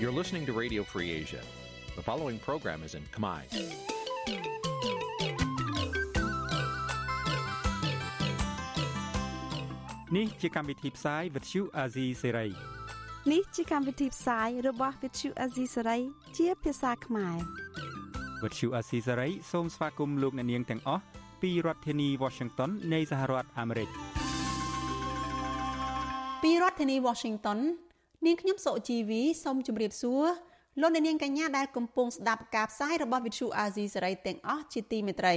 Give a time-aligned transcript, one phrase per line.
[0.00, 1.42] You're listening to Radio Free Asia.
[1.96, 3.40] The following program is in Khmer.
[10.16, 12.50] នេះជាកម្មវិធីផ្សាយ Vuthu Azizi Serai
[13.32, 16.00] នេះជាកម្មវិធីផ្សាយរបស់ Vuthu Azizi Serai
[16.38, 17.36] ជាភាសាខ្មែរ
[18.42, 21.02] Vuthu Azizi Serai សូមស្វាគមន៍លោកអ្នកនាងទាំងអស់
[21.42, 23.88] ពីរដ្ឋធានី Washington នៃសហរដ្ឋអាមេរិក
[26.42, 27.58] ពីរដ្ឋធានី Washington
[28.25, 30.25] នាងខ្ញុំសុជីវីសូមជម្រាបសួរ
[30.81, 35.35] លោកអ្នកនាងកញ្ញាដែលកំពុងស្ដាប់ការផ្សាយរបស់ Vuthu Azizi Serai ទាំងអស់ជាទីមេត្រី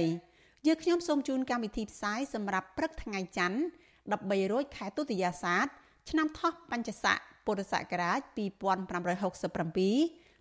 [0.65, 3.57] យើងខ្ញុំសូមជូនកម្មវិធីផ្សាយសម្រាប់ព្រឹកថ្ងៃច័ន្ទ
[4.05, 5.65] 13រោចខែទុតិយាសាទ
[6.09, 8.33] ឆ្នាំថោះបัญចស័កពុរសករាជ2567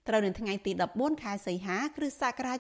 [0.09, 2.59] ត្រូវនៅថ្ងៃទី14ខែសីហាគ្រិស្តសករាជ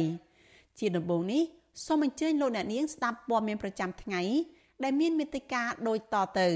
[0.00, 1.42] 2023ជាដំបូងនេះ
[1.86, 4.20] សូមអញ្ជើញលោកអ្នកនាងស្ដាប់ព័ត៌មានប្រចាំថ្ងៃ
[4.84, 6.48] ដែលមានមេត្តាដូចតទៅ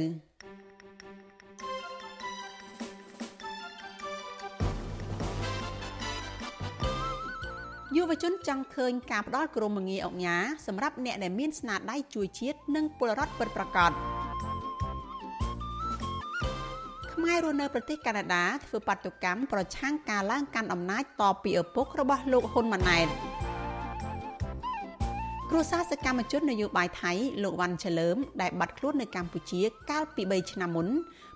[7.97, 10.37] យុវជនចង់ឃើញការផ្ដល់ក្រមងារអង្គញា
[10.67, 13.93] សម្រាប់អ្នកដែលមានស្នាដៃជួយជាតិនិងពលរដ្ឋពិតប្រាកដ
[17.13, 23.07] ខ្មែររស់នៅប្រទេសកាណាដាធ្វើបាតុកម្មប្រឆាំងការឡើងកាន់អំណាចតពីឪពុករបស់លោកហ៊ុនម៉ាណែត
[25.51, 30.89] គ្រួសារសកម្មជននយោបាយថៃលោកវ៉ាន់ឆលើមដែលបាត់ខ្លួននៅកម្ពុជា កាលពី3ឆ្នាំមុន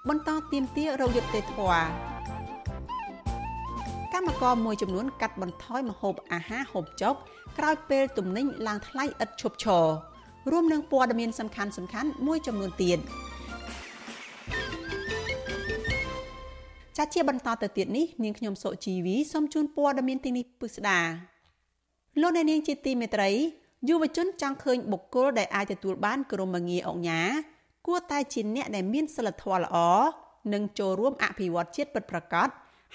[0.08, 2.41] បន្តទាមទាររោគយុត្តិធម៌
[4.12, 7.14] កម្មករមួយចំនួនកាត់បន្ថយម្ហូបអាហារហូបចុក
[7.58, 9.86] ក្រោយពេលទំនិញឡើងថ្លៃឥតឈប់ឈរ
[10.50, 12.98] រួមនឹងព័ត៌មានសំខាន់សំខាន់មួយចំនួនទៀត
[16.96, 21.00] ចាជាបន្តទៅទៀតនេះនាងខ្ញុំសុជីវីសូមជូនព័ត៌មានទីនេះពិស្ដា
[22.20, 23.30] លោកអ្នកនាងជាទីមេត្រី
[23.88, 27.22] យុវជនចង់ឃើញបុគ្គលដែលអាចទទួលបានក្រមងារអង្គញា
[27.86, 29.76] គួរតែជាអ្នកដែលមានសិលធម៌ល្អ
[30.52, 32.48] និងចូលរួមអភិវឌ្ឍជាតិពិតប្រាកដ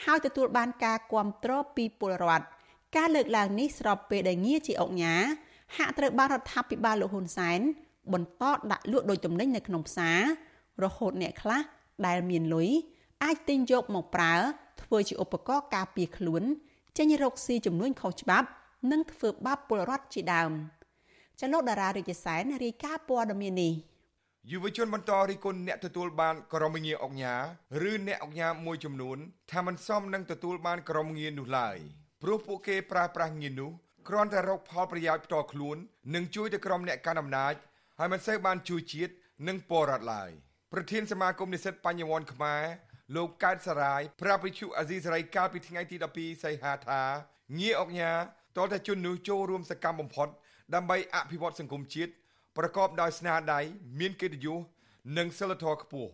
[0.05, 2.45] ហើយទទួលបានការគ្រប់គ្រងពីពលរដ្ឋ
[2.95, 5.15] ការលើកឡើងនេះស្របពេលដែលងារជាអង្គញា
[5.77, 7.59] ហាក់ត្រូវបានរដ្ឋាភិបាលលោកហ៊ុនសែន
[8.13, 10.19] បន្តដាក់លក់ដោយទំនិញនៅក្នុងផ្សារ
[10.83, 11.61] រហូតអ្នកខ្លះ
[12.07, 12.69] ដែលមានលុយ
[13.23, 14.33] អាចទិញយកមកប្រើ
[14.81, 16.43] ធ្វើជាឧបករណ៍ការពារខ្លួន
[16.97, 18.47] ចេញរកស៊ីចំនួនខុសច្បាប់
[18.91, 20.51] និងធ្វើបាបពលរដ្ឋជាដើម
[21.39, 23.73] ចលនាតារារាជសែនរាយការណ៍ព័ត៌មាននេះ
[24.51, 27.35] យុវជនបន្តរិះគន់អ្នកទទួលបានក្រមងារអង្គញា
[27.89, 29.17] ឬអ្នកអង្គញាមួយចំនួន
[29.51, 31.77] ថាមិនសមនឹងទទួលបានក្រមងារនោះឡើយ
[32.21, 33.71] ព្រោះពួកគេប្រើប្រាស់ងារនោះ
[34.07, 35.77] គ្រាន់តែរកផលប្រយោជន៍ផ្ទាល់ខ្លួន
[36.15, 37.53] និងជួយទៅក្រុមអ្នកកាន់អំណាច
[37.99, 39.13] ហើយមិនសូវបានជួយជាតិ
[39.47, 40.29] និងពលរដ្ឋឡើយ
[40.73, 42.63] ប្រធានសមាគមនិស្សិតបញ្ញវន្តខ្មែរ
[43.15, 47.01] លោកកើតសរាយប្រាប់វិទ្យុអាស៊ីសេរីកាលពីថ្ងៃទី12សីហាថា
[47.59, 48.13] ងារអង្គញា
[48.57, 50.27] តតែជននោះចូលរួមសកម្មបំផុត
[50.75, 52.11] ដើម្បីអភិវឌ្ឍសង្គមជាតិ
[52.57, 53.59] ប្រកបដោយស្នាដៃ
[53.99, 54.59] មានកិត្តិយស
[55.17, 56.11] និងសិលធម៌ខ្ពស់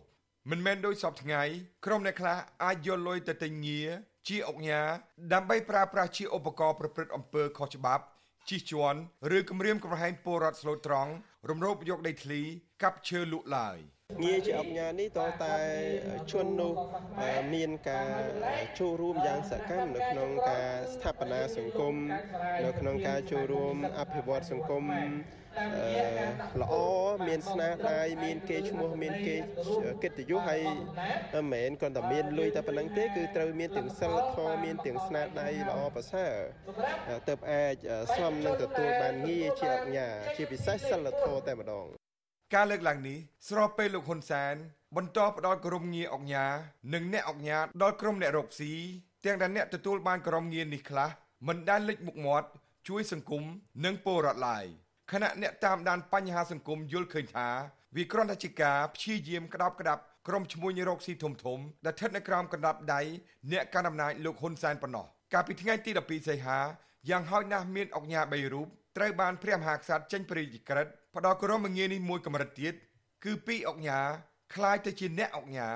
[0.50, 1.42] មិនមែនដោយសពថ្ងៃ
[1.86, 3.88] ក្រុមអ្នកខ្លះអាចយកលុយទៅទិញងារ
[4.28, 4.82] ជាអង្គញា
[5.32, 8.04] ដើម្បីប្រើប្រាស់ជាឧបករណ៍ប្រព្រឹត្តអំពើខុសច្បាប់
[8.48, 8.98] ជិះជាន់
[9.36, 11.12] ឬគម្រាមកំហែងពលរដ្ឋស្លូតត្រង់
[11.50, 12.40] រំលោភយកដីធ្លី
[12.82, 13.78] កាប់ឈើលក់ឡើយ
[14.22, 15.56] ងារជាអង្គញានេះតតែ
[16.32, 16.74] ជននោះ
[17.54, 18.12] មានការ
[18.78, 21.94] ចូលរួមយ៉ាងសកម្មនៅក្នុងការស្ថាបនាសង្គម
[22.64, 24.84] នៅក្នុងការចូលរួមអភិវឌ្ឍសង្គម
[26.62, 26.74] ល្អ
[27.28, 29.36] មានស្នាដៃមានគេឈ្មោះមានគេ
[30.02, 30.62] កិត្តិយសហើយ
[31.34, 36.34] មិនមែនគ្រាន់តែមានលុយតែប៉ុណ្្នឹងទេគឺត្រូវមានទាំងសិលធម៌មានទាំងស្នាដៃល្អប្រសើរ
[37.28, 37.74] ទើបអាច
[38.16, 41.86] សមនឹងទទួលបានងារជាអញ្ញាជាពិសេសសិលធម៌តែម្ដង
[42.54, 44.54] ការលើកឡើងនេះស្របពេលលោកហ៊ុនសែន
[44.96, 46.46] បន្តផ្ដល់ក្រុមងារអង្គញា
[46.94, 48.72] និងអ្នកអង្គញាដល់ក្រុមអ្នករកស៊ី
[49.24, 51.10] ទាំងដែលអ្នកទទួលបានក្រុមងារនេះខ្លះ
[51.48, 52.48] មិនដែលលេចមុខមាត់
[52.88, 53.42] ជួយសង្គម
[53.84, 54.66] និងពលរដ្ឋឡើយ
[55.11, 57.47] ខណៈអ្នកតាមដានបញ្ហាសង្គមយល់ឃើញថា
[57.95, 63.01] វាគ្រាន់តែជាការព្យាយាមក្តាប់ក្តាប់ក្រុមឈ្មួញរកស៊ីធំធំដែលស្ថិតនៅក្រោមកណ្ដាប់ដៃ
[63.51, 66.59] អ្នកកាន់អំណាចលោកហ៊ុនសែនប៉ុណ្ណោះកាលពីថ្ងៃទី12សីហា
[67.09, 72.73] យ៉ាងហោចណាស់មានអង្គញា3រូបត្រូវបានព្រះមហាក្សត្រចេញព្រះរាជក្រឹត្យផ្ដល់គោរមងារនេះមួយកម្រិតទៀត
[73.25, 73.99] គឺពីរអង្គញា
[74.53, 75.69] คล้ายទៅជាអ្នកអង្គញា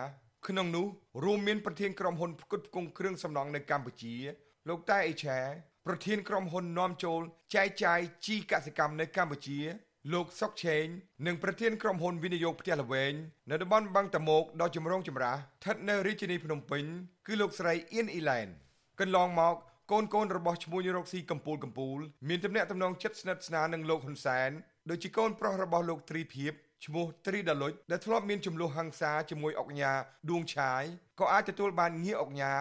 [0.48, 0.86] ក្នុងនោះ
[1.24, 4.16] រួមមានប្រធានក្រុមហ៊ុនផ្គត់ផ្គង់គ្រឿងសំណង់នៅកម្ពុជា
[4.70, 5.40] លោកតែអេឆា
[5.89, 7.21] ប្រធានក្រុមហ៊ុននាំចូល
[7.55, 9.59] ចែកចាយជីកសិកម្មនៅកម្ពុជា
[10.13, 10.87] លោកសុកឆេង
[11.27, 13.13] និងប្រធានក្រុមហ៊ុនវិនិយោគផ្ទះល្វែង
[13.51, 16.85] នៅតំបន់បឹងតមោកដ៏ចម្រូងចម្រាសស្ថិតនៅរាជធានីភ្នំពេញ
[17.27, 18.49] គឺលោកស្រីអៀនអ៊ីឡែន
[19.01, 19.55] កន្លងមក
[19.91, 21.99] កូនកូនរបស់ឈ្មោះរកស៊ីកម្ពូលកម្ពូល
[22.29, 24.51] មានទំនាក់ទំនងជិតស្និទ្ធស្នាលនឹងលោកហ៊ុនសែន
[24.91, 26.53] ដូចជាកូនប្រុសរបស់លោកទ្រីភិប
[26.85, 29.93] ឈ្មោះត្រីដាលុចដែលធ្លាប់មានចំនួនហ ংস ាជាមួយអុកញ៉ា
[30.31, 30.83] ដួងឆាយ
[31.21, 32.55] ក៏អាចទទួលបានងារអុកញ៉ា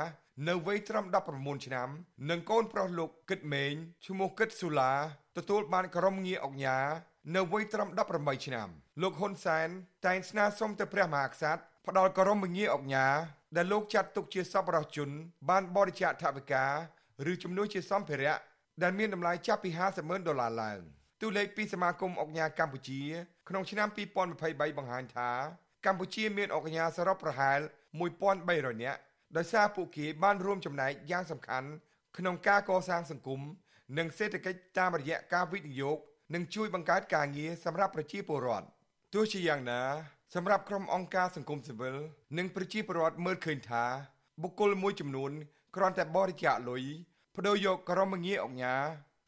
[0.45, 1.05] នៅវ័យត្រឹម
[1.35, 1.89] 19ឆ្នាំ
[2.29, 3.73] និងកូនប្រុសលោកគិតមេង
[4.05, 4.93] ឈ្មោះគិតស៊ូឡា
[5.37, 6.79] ទទួលបានក្រុមងារអុកញ៉ា
[7.35, 8.67] នៅវ័យត្រឹម18ឆ្នាំ
[9.01, 9.67] លោកហ៊ុនសែន
[10.05, 13.07] តែងស្នើសុំទៅព្រះមហាក្សត្រផ្ដល់ក្រមវិញ្ញាអុកញ៉ា
[13.55, 15.09] ដែលលោកចាត់ទុកជាសប្បុរសជន
[15.49, 16.65] បានបរិច្ចាគថវិកា
[17.31, 18.35] ឬជំនួយជាសម្ភារៈ
[18.83, 20.79] ដែលមានតម្លៃចាប់ពី50ម៉ឺនដុល្លារឡើង
[21.21, 23.01] តួលេខពីសមាគមអុកញ៉ាកម្ពុជា
[23.49, 23.87] ក្នុងឆ្នាំ
[24.33, 25.31] 2023បង្ហាញថា
[25.85, 27.59] កម្ពុជាមានអុកញ៉ាសរុបប្រហែល
[28.21, 28.99] 1300នាក់
[29.35, 31.69] ដោយសារពួកគេបានរួមចំណែកយ៉ាងសំខាន់
[32.17, 33.41] ក្នុងការកសាងសង្គម
[33.97, 35.97] និងសេដ្ឋកិច្ចតាមរយៈការវិនិយោគ
[36.33, 38.67] និងជួយបង្កើតការងារសម្រាប់ប្រជាពលរដ្ឋ
[39.13, 39.81] ទោះជាយ៉ាងណា
[40.35, 41.95] សម្រាប់ក្រុមអង្គការសង្គមស៊ីវិល
[42.37, 43.83] និងប្រជាពលរដ្ឋមើលឃើញថា
[44.41, 45.31] បុគ្គលមួយចំនួន
[45.75, 46.83] គ្រាន់តែបរិច្ចាគលុយ
[47.35, 48.75] បដូរយកក្រមងារអង្គញា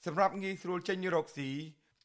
[0.06, 1.50] សម្រាប់ងាយស្រួលចេញរកស៊ី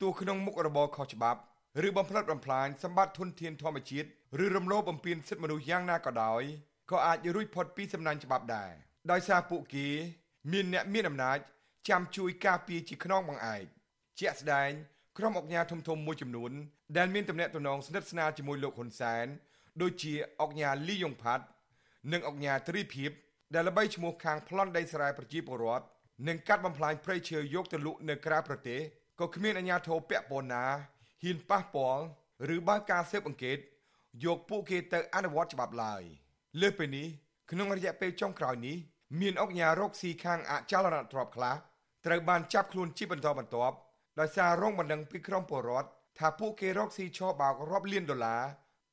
[0.01, 1.41] ទោះក្នុងមុខរបរខុសច្បាប់
[1.87, 4.09] ឬបំផ្លិចបំផ្លាញសម្បត្តិធនធានធម្មជាតិ
[4.45, 6.43] ឬរំលោភបំពានសិទ្ធិមនុស្សយ៉ាងណាក៏ដោយ
[6.91, 8.73] ក៏អាចរួចផុតពីសំណាញ់ច្បាប់ដែរ
[9.11, 9.89] ដោយសារពួកគេ
[10.53, 11.39] មានអ្នកមានអំណាច
[11.89, 13.65] ចាំជួយការពារជាខ្នងបង្អែក
[14.21, 14.71] ជាក់ស្ដែង
[15.19, 16.53] ក្រុមអង្គការធំធំមួយចំនួន
[16.97, 19.27] ដែលមានទំនាក់ទំនងស្និទ្ធស្នាលជាមួយលោកហ៊ុនសែន
[19.83, 21.45] ដូចជាអង្គការលីយ៉ុងផាត់
[22.13, 23.11] និងអង្គការទ្រីភិប
[23.55, 25.85] ដែលល្បីឈ្មោះខាងប្លន់ដីស្រែប្រជាពលរដ្ឋ
[26.29, 28.81] និងកាត់បំផ្លាញព្រៃឈើយកទៅលក់នៅក្រៅប្រទេស
[29.21, 30.65] ក៏គ្មានអាជ្ញាធរពាក់ព័ន្ធណា
[31.23, 32.05] ហ៊ានប៉ះពាល់
[32.55, 33.59] ឬបើកការស៊ើបអង្កេត
[34.25, 36.03] យកពួកគេទៅអនុវត្តច្បាប់ឡើយ
[36.61, 37.07] លើសពីនេះ
[37.51, 38.77] ក្នុងរយៈពេលចុងក្រោយនេះ
[39.21, 41.55] មានអង្គការរកស៊ីខាងអចលនទ្រព្យខ្លះ
[42.07, 43.77] ត្រូវបានចាប់ខ្លួនជាបន្តបន្ទាប់
[44.21, 48.43] ដោយសាររងបណ្ដឹងពីក្រុមពលរដ្ឋថាពួកគេរកស៊ីឆបោករាប់លានដុល្លារ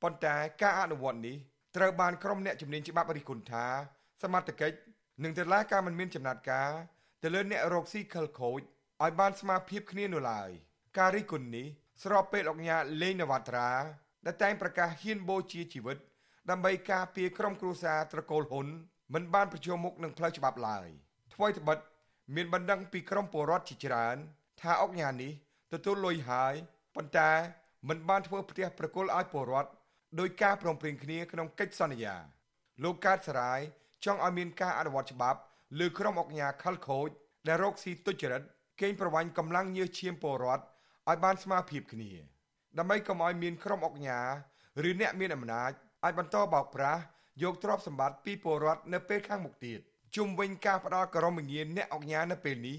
[0.01, 1.37] ប៉ុន្តែការអនុវត្តនេះ
[1.75, 3.65] ត្រូវបានក្រុមអ្នកជំនាញច្បាប់រិះគន់ថា
[4.23, 4.77] សមត្ថកិច្ច
[5.23, 6.71] និងតុលាការមិនមានចំណាត់ការ
[7.23, 8.61] ទៅលើអ្នករកស៊ីខលខូច
[9.03, 10.49] ឲ្យបានស្មារភាពគ្នានោះឡើយ
[10.97, 11.67] ការរិះគន់នេះ
[12.03, 13.69] ស្របពេលអង្គការលេងនវត្រា
[14.25, 15.97] ដែលតែងប្រកាសហ៊ានបូជាជីវិត
[16.49, 18.67] ដើម្បីការពារក្រុមគ្រួសារត្រកូលហ៊ុន
[19.13, 20.87] មិនបានប្រជុំមុខនឹងផ្លូវច្បាប់ឡើយ
[21.33, 21.77] ថ្មីត្បិត
[22.35, 24.17] មានបណ្ដឹងពីក្រុមពលរដ្ឋជាច្រើន
[24.61, 25.31] ថាអង្គការនេះ
[25.73, 26.53] ទទួលលុយហើយ
[26.95, 27.31] ប៉ុន្តែ
[27.89, 29.69] មិនបានធ្វើផ្ទះប្រគល់ឲ្យពលរដ្ឋ
[30.19, 32.15] ដោយការព្រមព្រៀងគ្នាក្នុងកិច្ចសន្យា
[32.83, 33.59] លោកកើតសរាយ
[34.05, 35.39] ចង់ឲ្យមានការអនុវត្តច្បាប់
[35.79, 37.09] លើក្រុមអង្គការខលខូច
[37.47, 38.41] ដែលរកស៊ីទុច្ចរិត
[38.81, 42.11] កេងប្រវ័ញ្ចកម្លាំងញើសឈាមពលរដ្ឋឲ្យបានស្មើភាពគ្នា
[42.77, 44.27] ដើម្បីកុំឲ្យមានក្រុមអង្គការ
[44.89, 45.71] ឬអ្នកមានអំណាច
[46.03, 47.01] អាចបន្តបោកប្រាស់
[47.43, 49.79] យកទ្រព្យសម្បត្តិពីពលរដ្ឋនៅពេលខាងមុខទៀត
[50.15, 52.77] ជុំវិញការផ្ដាល់ក្រមវិញ្ញាណអ្នកអង្គការនៅពេលនេះ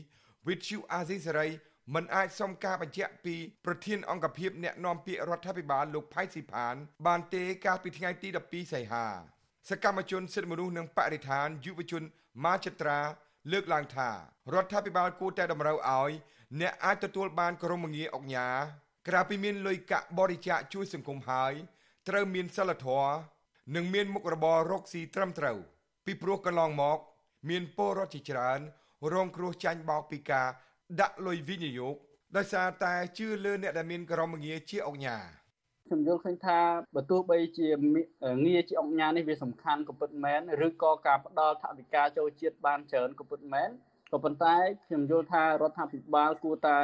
[0.49, 1.49] វិទ្យុអាស៊ីសេរី
[1.95, 3.35] មិនអាចសុំការបញ្ជាក់ពី
[3.65, 6.75] ប្រធានអង្គភិបអ្នកណែនាំពាក្យរដ្ឋាភិបាលលោកផៃស៊ីផាន
[7.07, 9.07] បានទេកាលពីថ្ងៃទី12សីហា
[9.69, 12.03] សកម្មជនសិទ្ធិមនុស្សនិងបរិស្ថានយុវជន
[12.45, 12.99] ម៉ាចិត្រា
[13.53, 14.09] លើកឡើងថា
[14.55, 16.13] រដ្ឋាភិបាលគួរតែតម្រូវឲ្យ
[16.61, 18.49] អ្នកអាចទទួលបានក្រមងារអង្គញា
[19.09, 21.53] ក្រៅពីមានលុយកាក់បរិច្ចាគជួយសង្គមហើយ
[22.09, 23.15] ត្រូវមានសិលធម៌
[23.75, 25.59] និងមានមុខរបររកស៊ីត្រឹមត្រូវ
[26.05, 26.99] ពីព្រោះកន្លងមក
[27.51, 28.61] មានពលរដ្ឋជាច្រើន
[29.13, 30.49] រងគ្រោះចាញ់បោកពីការ
[31.01, 31.97] ដាក់លុយវិនិយោគ
[32.37, 35.27] ដោយសារតែជឿលើអ្នកដែលមានក្រមងារជាអង្គការ
[35.87, 36.59] ខ្ញុំយល់ឃើញថា
[36.95, 37.69] បើទោះបីជា
[38.45, 43.71] ងារជាអង្គការនេះវាសំខាន់ក៏ពិតមែនឬក៏ការផ្ដល់ថវិកាចូលជាតិបានច្រើនក៏ពិតមែន
[44.13, 44.57] ក៏ប៉ុន្តែ
[44.87, 46.81] ខ្ញុំយល់ថារដ្ឋាភិបាលគួរតែ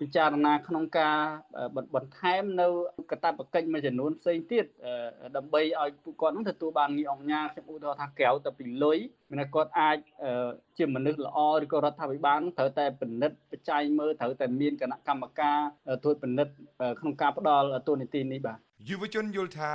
[0.00, 1.16] ពិចារណាក្នុងការ
[1.94, 2.66] បន្ថែមនៅ
[3.10, 4.64] កតាបកិច្ចមួយចំនួនផ្សេងទៀត
[5.36, 8.98] ដើម្បីឲ្យពួកគាត់នឹងទទួលបានងារអង្គការខ្ញុំឧទាហរណ៍ថាក្រៅទៅពីលុយ
[9.30, 9.96] មានគាត់អាច
[10.78, 15.58] ជាមនុស្សល្អឬក៏រដ្ឋាភិបាលត្រូវតែពិនិត្យបច្ច័យមើលត្រូវតែមានគណៈកម្មការ
[16.02, 16.54] ត្រួតពិនិត្យ
[17.00, 18.58] ក្នុងការផ្ដល់ទូនីតិនេះបាទ
[18.88, 19.72] យុវជនយល់ថា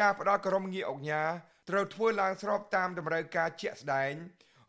[0.00, 1.30] ការផ្ដល់ក្រុមងារអង្គការ
[1.68, 4.12] ត្រូវធ្វើឡើងស្របតាមតម្រូវការជាក់ស្ដែង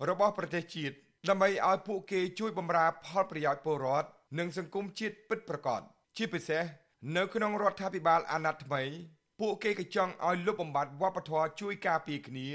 [0.09, 0.95] របស់ប្រទេសជាតិ
[1.29, 5.81] ដើម្បីឲ្យពួកគេជួយបម្រើផលប្រយោជន៍ពលរដ្ឋ និងសង្គមជាតិពិតប្រាកដ
[6.17, 6.63] ជាពិសេស
[7.17, 8.83] នៅក្នុងរដ្ឋាភិបាលអាណត្តិថ្មី
[9.39, 12.47] ពួកគេក៏ចង់ឲ្យលុបបំបាត់វប្បធម៌ជួយការពារគ្នា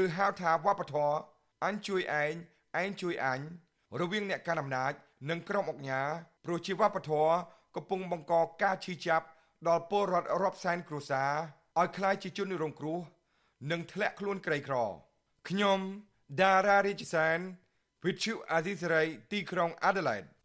[0.00, 1.16] ឬហៅថាវប្បធម៌
[1.64, 2.34] អញជួយឯង
[2.80, 3.40] ឯងជួយអញ
[4.00, 4.92] រវាងអ្នកកាន់អំណាច
[5.30, 6.08] និងក្រុមអង្គការ
[6.44, 7.32] ព្រោះជាវប្បធម៌
[7.76, 9.26] កំពុងបង្កការឈឺចាប់
[9.68, 11.32] ដល់ពលរដ្ឋរាប់សែនគ្រួសារ
[11.78, 13.00] ឲ្យក្លាយជាជនរងគ្រោះ
[13.70, 14.76] និងធ្លាក់ខ្លួនក្រីក្រ
[15.48, 15.80] ខ្ញុំ
[16.40, 17.38] ដារ៉ារីជសាន
[18.04, 20.37] Vithu Azisari ទីក្រុង Adelaide លោ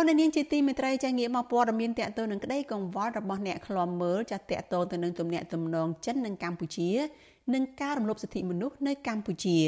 [0.00, 6.90] កអ្នកនាងជាទីមេត្រីចាងាកមកព័ត៌មានតកតទៅនឹងក្តីកង្វល់របស់អ្នកឃ្លាំមើលចាតកតទៅនឹងទំនាក់ទំនងចិននិងកម្ពុជា
[7.54, 9.58] និងការរំលោភសិទ្ធិមនុស្សនៅកម្ពុជា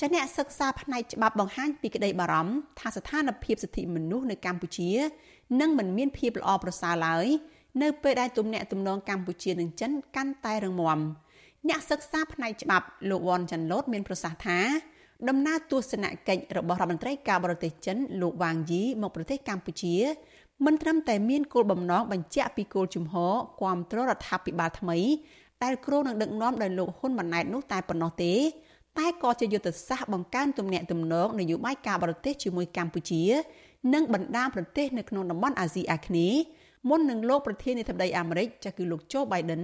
[0.00, 4.90] ចាអ្នកសិក្សាផ្នែកច្បាប់បង្ហាញពីក្តីបារម្ភថាស្ថានភាពសិទ្ធិមនុស្សនៅកម្ពុជា
[5.60, 7.26] នឹងមិនមានភាពល្អប្រសើរឡើយ
[7.82, 11.00] នៅពេលដែលទំនាក់ទំនងកម្ពុជានិងចិនកាន់តែរឹងមាំ
[11.68, 14.58] អ្នកសិក្សាផ្នែកច្បាប់លោកវ៉ាន់ចាន់ឡូតមានប្រសាសន៍ថា
[15.28, 19.94] ដំណើរទស្សនកិច្ចរបស់រដ្ឋមន្ត្រីការបរទេសចិនលោកវ៉ាងយីមកប្រទេសកម្ពុជា
[20.66, 24.98] មិនត្រឹមតែមានគោលបំណងបញ្ជាក់ពីគោលជំហរគាំទ្ររដ្ឋាភិបាលថ្មី
[25.62, 28.32] ដែលគ្រោងនឹងដឹកនាំដោយលោកហ៊ុនម៉ាណែតនោះតែប៉ុណ្ណោះទេ
[28.98, 33.22] តែក៏ជាយុទ្ធសាស្ត្របង្កើនទំនាក់ទំនងនយោបាយការបរទេសជាមួយកម្ពុជា
[33.94, 36.40] និងបណ្ដាប្រទេសនៅក្នុងតំបន់អាស៊ីអាគ្នេយ៍
[36.88, 39.62] មុននឹងលោកប្រធានាធិបតីអាមេរិកចាស់គឺលោកโจ Biden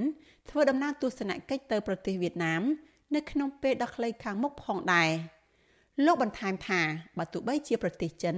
[0.50, 2.62] ធ្វើដំណើរទស្សនកិច្ចទៅប្រទេសវៀតណាម
[3.14, 5.10] នៅក្នុងពេលដ៏ខ្លីខាងមុខផងដែរ
[6.04, 6.80] លោកបន្ថែមថា
[7.18, 8.36] បើទោះបីជាប្រទេសចិន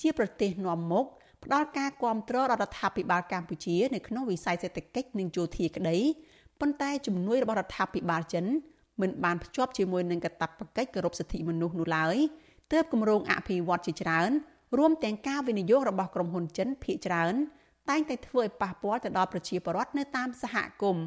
[0.00, 1.06] ជាប្រទេសនាំមុខ
[1.44, 5.98] ផ្ដល់ការគ្រប់គ្រងរដ្ឋាភិបាលកម្ពុជានៅក្នុងវិស័យសេដ្ឋកិច្ចនិងយោធាក្តី
[6.60, 8.44] ប៉ុន្តែជំនួយរបស់រដ្ឋាភិបាលចិន
[9.00, 12.16] មិនបានភ្ជាប់ជាមួយនឹងកាតព្វកិច្ចគោរពសិទ្ធិមនុស្សនោះឡើយ
[12.72, 14.30] ទើបគម្រោងអភិវឌ្ឍជាច្រើន
[14.78, 17.34] រួមទាំងការវិនិយោគរបស់ក្រុមហ៊ុនចិនភាគច្រើន
[17.90, 21.04] តែងតែធ្វើឲ្យប៉ះពាល់ទៅដល់ប្រជាពលរដ្ឋនៅតាមសហគមន៍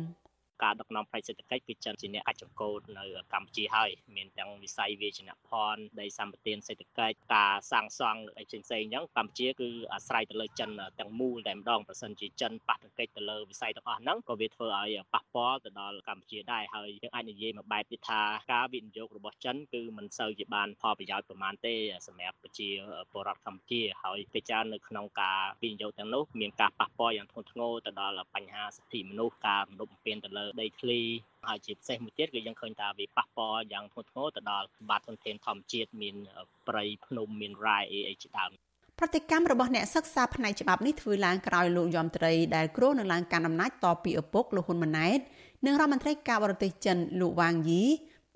[0.63, 18.21] ការដឹកនាំផ្នែកសេដ្ឋកិច្ចគឺចិនជាអ្នកកាច់ចង្កូតនៅកម្ពុជាហើយមានទាំងវិស័យវិជ្ជាភ័ណ្ឌដីសម្បត្តិសេដ្ឋកិច្ចការសាងសង់អីផ្សេងៗអញ្ចឹងកម្ពុជាគឺអាស្រ័យទៅលើចិនទាំងមូលតែម្ដងប្រសិនជាចិនប៉ះទង្គិចទៅលើវិស័យទាំងអស់ហ្នឹងក៏វាធ្វើឲ្យប៉ះពាល់ទៅដល់កម្ពុជាដែរហើយយើងអាចនិយាយមួយបែបទៀតថា
[18.51, 21.75] ការវិនិយោគរបស់ចិនគឺមិនសូវជាបានផលប្រយោជន៍ប្រមាណទេ
[22.07, 22.69] សម្រាប់ប្រជា
[23.11, 30.99] ពលរដ្ឋកម្ពុជាហើយពេលច្រើននៅក្នុងការវិនិយោគទាំងនោះមានការប៉ះពាល់យ៉ាងធ្ងន់ធ្ងរទៅដល់បញ្ហាសិទ្ធិមនុស្សការរំលោភបំពានទៅលើដីធ្លី
[31.47, 36.15] ហើយជាពិសេសមួយទៀតគឺយើងឃើញថាវាប៉ះពាល់យ៉ាងធ្ងន់ធ្ងរទៅដល់សម្បត្តិធនធានធម្មជាតិមាន
[36.67, 38.51] ព្រៃភ្នំមានរ៉ែអីអីជាដើម
[38.99, 45.19] ប្រតិកម្មរបស់អ្នកសិក្សាផ្នែកច្បាប់នេះធ្វើឡើងក្រោយលោកយមត្រីដែលគ្រោងនឹងឡើងកាន់អំណាចតពីឪពុកលោកហ៊ុនម៉ាណែត
[45.65, 47.83] និងរដ្ឋមន្ត្រីការបរទេសចិនលោកវ៉ាងយី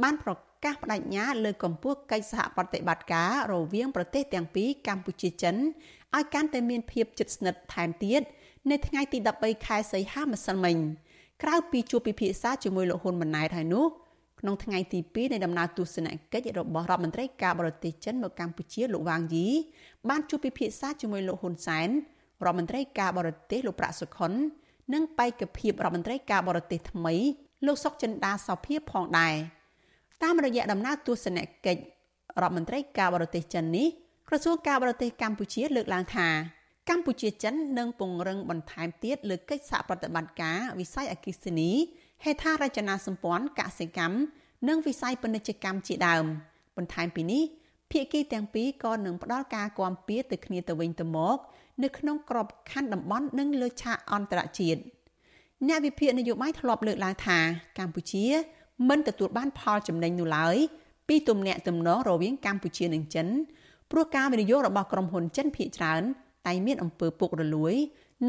[0.03, 0.31] បានប្រ
[0.63, 5.55] កាសបដិញ្ញាលើកកម្ពស់កិច្ចសហប្រតិបត្តិការរវាងប្រទេសទាំងពីរកម្ពុជាចិន
[6.15, 8.21] ឲ្យកាន់តែមានភាពជិតស្និទ្ធថែមទៀត
[8.71, 10.77] នៅថ្ងៃទី13ខែសីហាម្សិលមិញ។
[11.43, 13.85] ក្រៅពីជួបពិភាក្សាជាមួយលោកហ៊ុនម៉ាណែតហើយនោះ
[14.39, 19.47] ក្នុងថ្ងៃទី2នៃដំណើរទស្សនកិច្ចរបស់រដ្ឋមន្ត្រីការបរទេសចិនមកកម្ពុជាលោកវ៉ាងយី
[20.09, 21.89] បានជួបពិភាក្សាជាមួយលោកហ៊ុនសែន
[22.45, 24.31] រដ្ឋមន្ត្រីការបរទេសលោកប្រាក់សុខុន
[24.93, 27.15] និងបេក្ខភាពរដ្ឋមន្ត្រីការបរទេសថ្មី
[27.65, 29.35] លោកសុកចិន្តាសោភាផងដែរ
[30.23, 31.81] តាមរយៈដំណើរទស្សនកិច្ច
[32.41, 33.87] រដ្ឋមន្ត្រីការបរទេសចិននេះ
[34.27, 36.29] ក្រសួងការបរទេសកម្ពុជាលើកឡើងថា
[36.89, 41.71] កម្ពុជាចិននឹងពង្រឹងបន្ថែមទៀតលើកិច្ចសហប្រតិបត្តិការវិស័យអគិសនី
[42.23, 44.17] ហេដ្ឋារចនាសម្ព័ន្ធកសិកម្ម
[44.67, 46.25] និងវិស័យពាណិជ្ជកម្មជាដើម
[46.77, 47.43] បន្ថែមពីនេះ
[47.91, 51.37] ភាគីទាំងពីរក៏នឹងផ្ដល់ការគាំពៀទៅគ្នាទៅវិញទៅមក
[51.83, 54.81] នៅក្នុងក្របខ័ណ្ឌតំបន់និងលើឆាកអន្តរជាតិ
[55.67, 57.39] អ្នកវិភាគនយោបាយធ្លាប់លើកឡើងថា
[57.79, 58.25] កម្ពុជា
[58.89, 60.55] មិនទទួលបានផលចំណេញនោះឡើយ
[61.07, 63.27] ពីទំនាក់ទំនងរវាងកម្ពុជានិងចិន
[63.91, 66.03] ព្រោះការវិនិយោគរបស់ក្រុមហ៊ុនចិនភាគច្រើន
[66.47, 67.73] តែមានអំពើពុករលួយ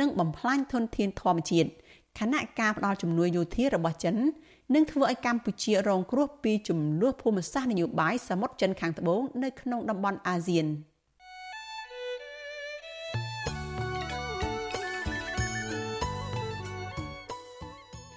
[0.00, 1.70] និងបំផ្លាញធនធានធម្មជាតិ
[2.18, 4.16] ខណៈការផ្ដល់ជំនួយយោធារបស់ចិន
[4.74, 10.66] នឹងធ្វើឲ្យកម្ពុជារងគ្រោះពីចំនួនភូមិសាស្ត្រនយោបាយសមុទ្រចិនខាងត្បូងនៅក្នុងតំបន់អាស៊ាន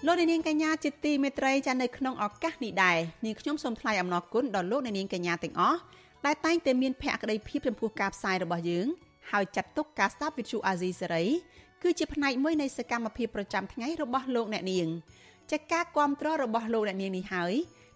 [0.05, 5.79] លោកនាងកញ្ញាជាទីមេត្រីចានៅក្នុងឱកាសនេះដែរនាងខ្ញុំសូមថ្លែងអំណរគុណដល់លោកនាងកញ្ញាទាំងអស់
[6.25, 8.87] ដែលតែងតែមានភក្ដីភាពចំពោះការផ្សាយរបស់យើង
[9.31, 11.25] ហើយចាត់ទុកការស្ដាប់វិទ្យុអាស៊ីសេរី
[11.83, 14.87] គឺជាផ្នែកមួយនៃសកម្មភាពប្រចាំថ្ងៃរបស់លោកអ្នកនាង
[15.51, 17.53] ចាការគ្រប់គ្រងរបស់លោកអ្នកនាងនេះហើយ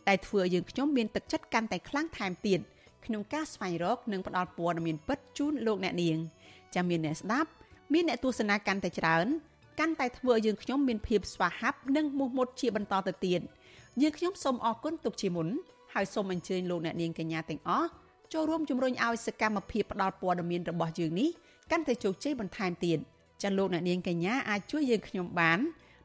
[0.08, 2.60] ដែលធ្វើឲ្យយើងខ្ញុំមានទឹកចិត្តកាន់តែខ្លាំងថែមទៀត
[3.06, 6.18] ក្នុងការស្វែងរកនិងផ្តល់ព័ត៌មានពិតជូនលោកអ្នកនាង
[6.76, 7.50] ចាំមានអ្នកស្ដាប់
[7.94, 9.28] មានអ្នកទស្សនាកាន់តែច្រើន
[9.80, 13.42] កាន់តែធ្វើឲ្យយើងខ្ញុំមានភាពស្វាហាប់និងមោះមុតជាបន្តទៅទៀត
[14.02, 15.48] យើងខ្ញុំសូមអរគុណទុកជាមុន
[15.94, 17.90] ហើយសូមអញ្ជើញលោកអ្នកនាងកញ្ញាទាំងអស់
[18.34, 21.30] ចូលរួមជំរុញឲ្យសកម្មភាពផ្តល់ព័ត៌មានរបស់យើងនេះ
[21.72, 22.98] កាន់តែជោគជ័យបន្ថែមទៀត
[23.44, 25.60] ចាលោកអ្នកនាងកញ្ញាអាចជួយយើងខ្ញុំបាន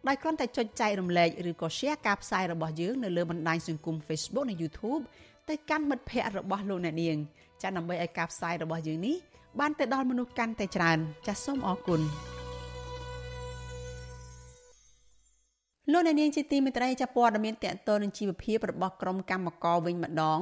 [0.09, 5.03] ដោយគ្រាន់តែចុចចែករំលែកឬក៏ share ការផ្សាយរបស់យើងនៅលើបណ្ដាញសង្គម Facebook និង YouTube
[5.49, 7.17] ទៅកាន់មិត្តភ័ក្តិរបស់លោកអ្នកនាង
[7.63, 9.17] ចាដើម្បីឲ្យការផ្សាយរបស់យើងនេះ
[9.61, 12.01] បានទៅដល់មនុស្សកាន់តែច្រើន ចាសសូមអរគុណ
[15.93, 20.41] លោកអ្នកនាងជាទីមេត្រីចាព័ត៌មានតកតនឹងជីវភាពរបស់ក្រុមកម្មករវិញម្ដង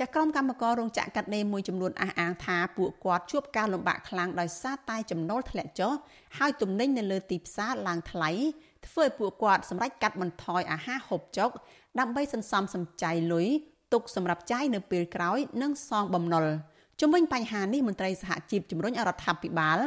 [0.00, 5.92] ចាក្រុមកម្មកររោងចក្រកាត់ដេរមួយចំនួនអះអាងថាពួកគាត់ជួបការលំបាកខ្លាំងដោយសារតែចំណូលធ្លាក់ចុះ
[6.38, 8.30] ហើយទំនិញនៅលើទីផ្សារឡើងថ្លៃ
[8.86, 11.50] ធ្វើឲ្យពួកគាត់សម្រេចកាត់បន្ថយអាហារហូបចុក
[12.00, 13.48] ដើម្បីសន្សំសំចៃលុយ
[13.92, 16.46] ទុកសម្រាប់ចាយនៅពេលក្រោយ និងសងបំណុល
[17.00, 19.78] ជំវិញបញ្ហានេះមន្ត្រីសហជីពជំរុញរដ្ឋាភិបាល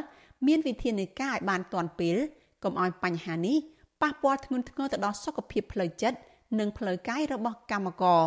[0.47, 2.17] មានវិធានការឲ្យបានទាន់ពេល
[2.63, 3.57] កុំឲ្យបញ្ហានេះ
[4.01, 6.17] ប៉ះពាល់ធ្ងន់ធ្ងរទៅដល់សុខភាពផ្លូវចិត្ត
[6.59, 8.23] និងផ្លូវកាយរបស់កម្មករ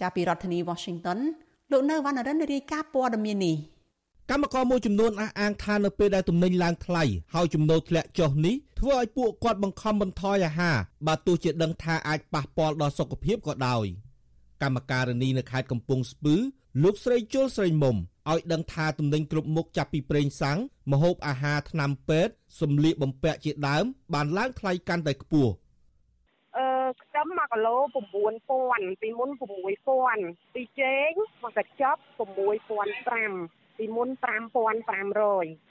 [0.00, 1.18] ចាប់ពីរដ្ឋធានី Washington
[1.70, 3.56] លោកនៅវណ្ណរិនរាយការណ៍ព័ត៌មាននេះ
[4.30, 7.04] កម្មករមួយចំនួនអះអាងថានៅពេលដែលទំនិញឡើងថ្លៃ
[7.34, 10.76] ហើយចំណូលធ្លាក់ចុះនេះធ្វើឲ្យពួកគាត់បង្ខំបន្ថយអាហារ
[11.06, 13.86] បើទោះជាដឹងថាអាចប៉ះពាល់ដល់សុខភាពក៏ដោយ
[14.62, 16.34] កម្មការនីនៅខេត្តកំពង់ស្ពឺ
[16.82, 17.96] លោកស្រីជុលស្រីមុំ
[18.30, 20.58] ឲ្យដឹងថាទំនិញគ្រប់មុខចាប់ពីប្រេងសាំង
[20.92, 25.52] ម្ហូបអាហារថ្នាំពេទ្យសម្លៀកបំពាក់ជាដើមបានឡើងថ្លៃកាន់តែខ្ពស់
[27.02, 27.76] ខ្ទឹម1គីឡូ
[28.38, 29.30] 9000ពីមុន
[29.92, 31.10] 6000ពីចេង
[31.42, 32.00] មកកញ្ចប់
[32.88, 34.84] 6500ពីមុន5500អញ្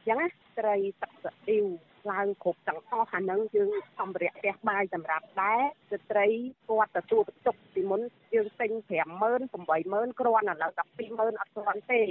[0.08, 0.28] ចឹងណា
[0.60, 1.66] ត្រីទឹកស្អ៊ីវ
[2.12, 5.62] ឡើងគ្រប់ទាំងអស់អាហ្នឹងយើងសម្ភារៈផ្ទះបាយសម្រាប់ដែរ
[5.92, 6.28] ស្ត្រី
[6.70, 8.02] គាត់ទទួលបន្ទុកពីមុន
[8.34, 8.72] យើងទិញ
[9.10, 12.02] 50000 80000គ្រាន់ឥឡូវតែ20000អត់គ្រាន់ទេ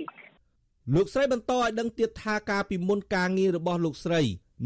[0.95, 4.23] លោកស្រីបន្តឲ្យដឹងទៀតថាការពីមុនការងាររបស់លោកស្រី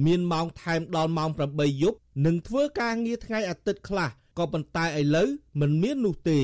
[0.07, 5.29] មានម៉ោងថែមដល់ម៉ោង8យប់និងធ្វើការងារថ្ងៃអាទិត្យខ្លះ ក៏ប៉ុន្តែឥឡូវ
[5.61, 6.41] មិនមាននោះទេ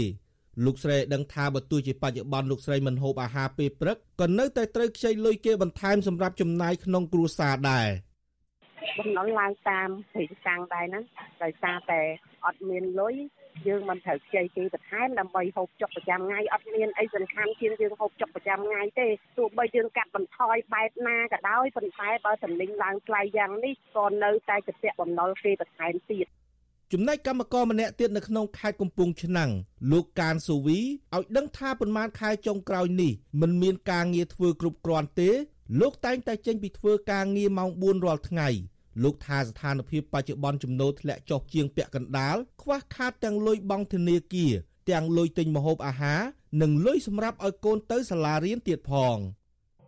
[0.64, 7.88] លោកស្រីដឹងថាបើទោះជាបច្ចុប្បន្នលោកស្រីមិនហូបអាហារពេលព្រឹកក៏នៅតែត្រូវខ្ចីលុយគេបន្ថែមសម្រាប់ចំណាយក្នុងគ្រួសារដែរ
[8.99, 11.04] បំណុលឡើងតាមព្រេងតាំងដែរហ្នឹង
[11.42, 12.00] ដោយសារតែ
[12.47, 13.14] អត់មានលុយ
[13.66, 26.26] យើងមិនត្រូវខ្ចីគេបន្ថែមដើម្បីហូបចុកប្រចាំថ្ងៃអត់មានអីសំខាន់ជាងយើងហូបចុកប្រចាំថ្ងៃទេទោះបីយើងកាត់បន្ថយបែបណាក៏ដោយប៉ុន្តែបើតំណែងឡើងថ្លៃយ៉ាងនេះក៏នៅតែជាពាក់បំណុលគេបន្ថែមទៀត
[26.92, 29.50] ចំណែកកម្មករម្នាក់ទៀតនៅក្នុងខេត្តកំពង់ឆ្នាំង
[29.90, 35.30] លោកកានសូវីឲ្យដឹងថាប៉ុន្មានខែចុងក្រោយនេះមិនមានការងារធ្វើគ្រប់គ្រាន់ទេ
[35.80, 38.49] លោកតែងតែចេញពីធ្វើការងារម៉ោង4រាល់ថ្ងៃ
[39.02, 44.52] លោកថាស្ថានភាពបច្ចុប្បន្នចំណូលធ្លាក់ចុះជាងពាក់កណ្ដាលខ្វះខាតទាំងលុយបង់ធនាគារ
[44.90, 46.21] ទាំងលុយទិញម្ហូបអាហារ
[46.62, 49.16] និងលុយសម្រាប់ឲ្យកូនទៅសាលារៀនទៀតផង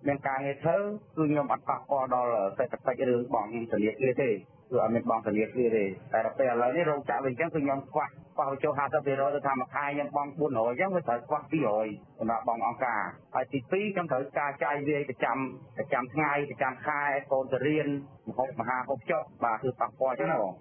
[0.06, 0.76] មានការងារធ្វើ
[1.16, 4.30] គឺខ្ញុំអត់ប៉ះពាល់ដល់សេដ្ឋកិច្ចរឿងបង់ធនាគារទេ
[4.70, 11.40] គឺអត់មានបងធនាគារទេតែដល់ពេលឥឡូវនេះរោងចក្រវិញអញ្ចឹងគឺខ្ញុំខ្វះខ្វះចូល50%ទៅថាមួយខែខ្ញុំបង400អញ្ចឹងវាត្រូវខ្វះ
[11.80, 13.02] 200សម្រាប់បងអង្គការ
[13.34, 15.36] ហើយទី2ខ្ញុំត្រូវការចាយវាយប្រចាំ
[15.78, 17.00] ប្រចាំថ្ងៃប្រចាំខែ
[17.32, 17.88] កូនទៅរៀន
[18.28, 20.54] មហូបមហាហូបចុកបាទគឺប៉ះពាល់អញ្ចឹងណាបង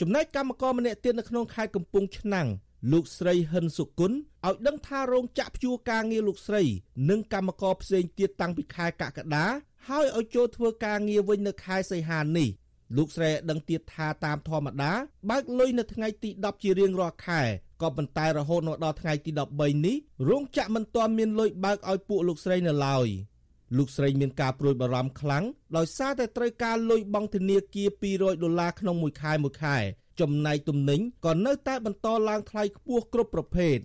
[0.00, 2.48] ចំណែកកម្មករម្នាក់ទៀតនៅក្នុងខេត្តកំពង់ឆ្នាំង
[2.92, 6.62] លោកស្រីហិនសុគន្ធឲ្យដឹងថារោងចក្រព្យួរការងារលោកស្រី
[7.10, 9.46] និងកម្មករផ្សេងទៀតតាំងពីខែកក្កដា
[9.88, 12.48] ហើយឲ្យចូលធ្វើការងារវិញនៅខែសីហានេះ
[12.96, 14.92] លោកស្រីដឹងទៀតថាតាមធម្មតា
[15.30, 17.42] បើកលុយនៅថ្ងៃទី10ជារៀងរាល់ខែ
[17.82, 19.96] ក៏ប៉ុន្តែរហូតមកដល់ថ្ងៃទី13នេះ
[20.28, 23.08] រោងចក្រមិនទាន់មានលុយបើកឲ្យពួកលោកស្រីនៅឡើយ
[23.76, 25.44] លោកស្រីមានការព្រួយបារម្ភខ្លាំង
[25.76, 29.76] ដោយសារតែត្រូវការលុយបង់ធនាគារ200ដុល្លារក្នុងមួយខែមួយខែ
[30.20, 33.78] ចំណែកទំនិញក៏នៅតែបន្តឡើងថ្លៃខ្ពស់គ្រប់ប្រភេទ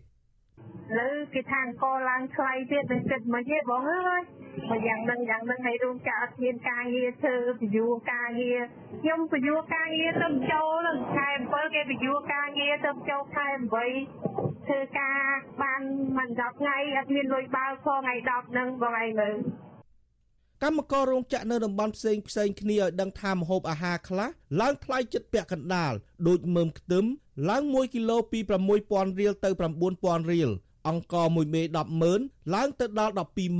[0.98, 4.24] លើគេថាអង្គឡើងថ្លៃទៀតមិនគិតមកទេបងអើយ
[4.70, 8.60] បើយ៉ាងនឹងយ៉ាងនឹងឲ្យរួមចាអត់មានការងារធ្វើពយួរការងារ
[9.02, 15.20] ខ្ញុំពយួរការងារទៅចូលនឹងខែ7គេពយួរការងារទៅចូលខែ8ធ្វើការ
[15.62, 15.82] បាន
[16.18, 19.38] មិន10ថ្ងៃអត់មានលុយបើផងថ្ងៃ10នឹងបងឯងមើល
[20.64, 24.30] កម្មកររោងចក្រនៅតំបន់ផ្សេងផ្សេងគ្នាឲ្យដឹងថាម្ហូបអាហារខ្លះ
[24.62, 25.94] ឡើងថ្លៃចិត្តពាក់កណ្ដាល
[26.28, 27.06] ដូចមើមខ្ទឹម
[27.50, 28.40] ឡើង1គីឡូពី
[28.80, 29.50] 6000រៀលទៅ
[29.92, 30.50] 9000រៀល
[30.88, 31.62] អង្ករ1មេ
[32.08, 33.14] 100000ឡើងទៅដល់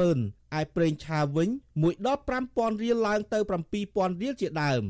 [0.04, 2.20] 120,000ឯប្រេងឆាវិញ1ដប
[2.52, 3.40] 5000រៀលឡើងទៅ
[3.82, 4.84] 7000រៀលជាដើម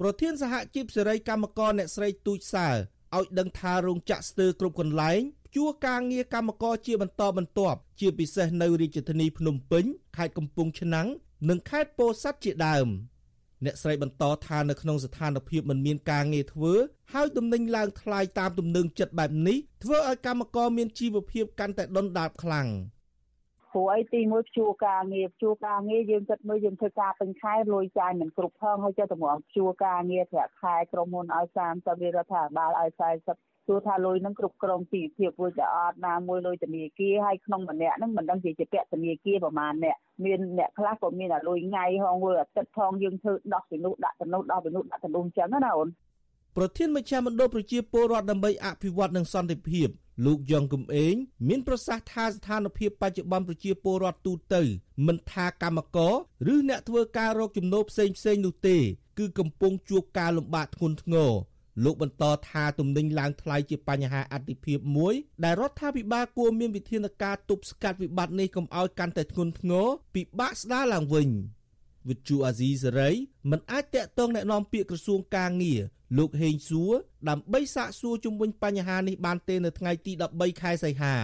[0.00, 5.20] ប្រធានសហជីពសេរីកម្មករអ្នកស្រីទូចសើឲ្យដឹងថារោងចក្រស្ទើរគ្រប់កន្លែង
[5.56, 9.84] ជួការងារកម្មករជាបន្តបន្ទាប់ជាពិសេសនៅរាជធានីភ្នំពេញ
[10.16, 11.08] ខេត្តកំពង់ឆ្នាំង
[11.46, 12.88] និងខេត្តពោធិ៍សាត់ជាដើម
[13.64, 16.74] អ្នកស្រីបន្តថានៅក្នុងស្ថានភាពមិនមានការងារធ្វើ
[17.12, 22.68] ហើយទំនិញឡើងថ្លៃតាមទំនឹងចិត្តបែបនេះធ្វើឲ្យកម្មករមានជីវភាពកាន់តែដុនដាបខ្លាំង
[23.72, 32.90] ព្រោះអីទីមួយជួការងារជួការងារយើងគិតមើលយើងធ្វើការពេញខែលុយចាយមិនគ្រប់ផងហើយចេះតែមកជួការងារប្រាក់ខែក្រុមហ៊ុនឲ្យ30រៀលរដ្ឋាភិបាលឲ្យ
[33.26, 45.88] 40 សួរថាលុយនឹងគ្រប់គ្រងជីវភាពរួចតែអត់ណាមួយលុយធនាគារហើយក្នុងម្នាក់ហ្នឹងមិនដឹងជាជាពាក់ធនាគារប្រហែលអ្នកមានអ្នកខ្លះក៏មានតែលុយថ្ងៃហងលុយអាទិត្យផងយើងធ្វើដោះពីនោះដាក់ទៅនោះដោះពីនោះដាក់ទៅនោះអញ្ចឹងណាអូន
[46.56, 49.88] ប្រធានមជ្ឈមណ្ឌលប្រជាពលរដ្ឋដើម្បីអភិវឌ្ឍនិងសន្តិភាព
[50.26, 51.14] លោកយ៉ងកំឯង
[51.48, 54.62] មានប្រសាសន៍ថាស្ថានភាពបច្ចុប្បន្នប្រជាពលរដ្ឋទូទៅ
[55.06, 56.14] មិនថាកម្មករ
[56.54, 58.76] ឬអ្នកធ្វើការរកចំណូលផ្សេងផ្សេងនោះទេ
[59.18, 61.32] គឺកំពុងជួបការលំបាកធ្ងន់ធ្ងរ
[61.83, 65.13] លោកបន្តថាទំនិញឡើងថ្លៃជាបញ្ហាអតិភិបមួយ
[65.43, 71.29] ដែលរដ្ឋាភិបាលគួរមានវិធានការទប់ស្កាត់វិបត្តិនេះកុំឲ្យកាន់តែធ្ងន់ធ្ងរពិបាកស្ដារឡើងវិញ
[72.09, 73.09] វិទ្យុអាស៊ីសេរី
[73.51, 75.81] មិនអាចតាក់ទងแนะនាំពាក្យក្រសួងការងារ
[76.17, 76.93] លោកហេងសួរ
[77.29, 81.15] ដើម្បីសាកសួរជុំវិញបញ្ហានេះបានទេនៅថ្ងៃទី13ខែសីហា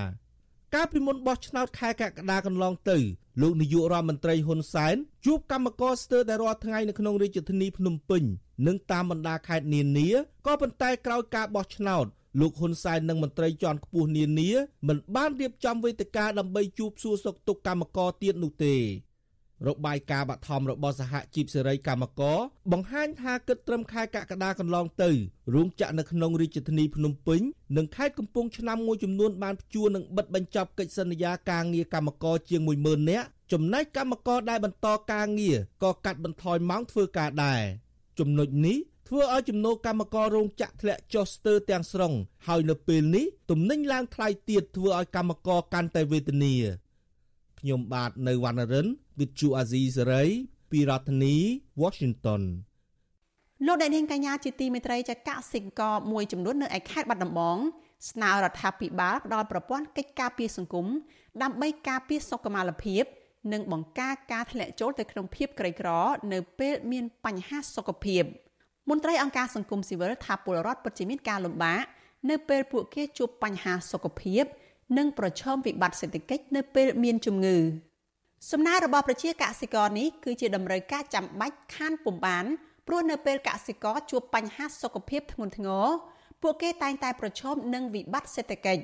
[0.74, 2.98] កាលពីមុនបោះឆ្នោតខែកក្កដាកន្លងទៅ
[3.42, 8.22] លោកនាយករដ្ឋមន្ត្រីហ៊ុនសែនជួបកម្មករស្ទើរតែរាល់ថ្ងៃនៅក្នុងរាជធានីភ្នំពេញ
[8.66, 10.08] និងតាមបណ្ដាខេត្តនានា
[10.46, 12.06] ក៏ប៉ុន្តែក្រោយការបោះឆ្នោត
[12.40, 14.50] លោកហ៊ុនសែននិងមន្ត្រីជាន់ខ្ពស់នានា
[14.88, 18.74] មិនបានរៀបចំវេទិកាដើម្បីជួបសួរសុខទុក្ខកម្មករទៀតនោះទេ
[19.68, 22.38] របាយការណ៍បឋមរបស់សហជីពសេរីកម្មករ
[22.72, 25.10] បង្ហាញថាគិតត្រឹមខែកក្កដាកន្លងទៅ
[25.54, 27.40] រោងចក្រនៅក្នុងរាជធានីភ្នំពេញ
[27.76, 37.62] និងខេត្តកំពង់ឆ្នាំងមួយចំនួនបានព្យួរនិងបិទបញ្ចប់កិច្ចសន្យាការងារកម្មករជាង10000នាក់ចំណែកកម្មករដែលបន្តការងារក៏កាត់បន្ថយម៉ោងធ្វើការដែរ
[38.18, 42.12] ចំណុចនេះធ្វើឲ្យចំណូលកម្មកររោងចក្រធ្លាក់ចុះស្ទើរទាំងស្រុង
[42.46, 46.54] ហើយនៅពេលនេះទំនិញឡើងថ្លៃទៀតធ្វើឲ្យកម្មករកាន់តែវេទនា
[47.64, 48.86] ខ្ញុំបាទនៅវណ្ណរិន
[49.18, 50.28] With Chu Azizi Saray
[50.70, 51.36] ពីរដ្ឋធានី
[51.82, 52.42] Washington
[53.66, 57.58] លោកអ្នកនាងកញ្ញាជាទីមេត្រីចាកសិករមួយចំនួននៅឯខេត្តបាត់ដំបង
[58.10, 60.86] ស្នើរដ្ឋាភិបាលផ្ដល់ប្រព័ន្ធកិច្ចការពារសង្គម
[61.42, 63.04] ដើម្បីការពារសុខុមាលភាព
[63.52, 65.88] និងបង្ការការធ្លាក់ចូលទៅក្នុងភាពក្រីក្រ
[66.32, 68.22] នៅពេលមានបញ្ហាសុខភាព
[68.90, 71.82] មន្ត្រីអង្គការសង្គមស៊ីវិលថាពលរដ្ឋពិតជាមានការលំបាក
[72.30, 74.63] នៅពេលពួកគេជួបបញ្ហាសុខភាព និង
[75.18, 77.56] ប្រឈមវិបត្តិសេដ្ឋកិច្ចនៅពេលមានជំងឺ
[78.50, 82.44] សំណើរបស់ប្រជាកសិករនេះគឺជាតម្រូវការចាំបាច់ខានពុំបាន
[82.86, 85.86] ព្រោះនៅពេលកសិករជួបបញ្ហាសុខភាពធ្ងន់ធ្ងរ
[86.42, 88.82] ពួកគេតែងតែប្រឈមនឹងវិបត្តិសេដ្ឋកិច្ច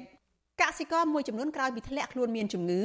[0.60, 2.82] កសិករមួយចំនួនក្រោយពីធ្លាក់ខ្លួនមានជំងឺ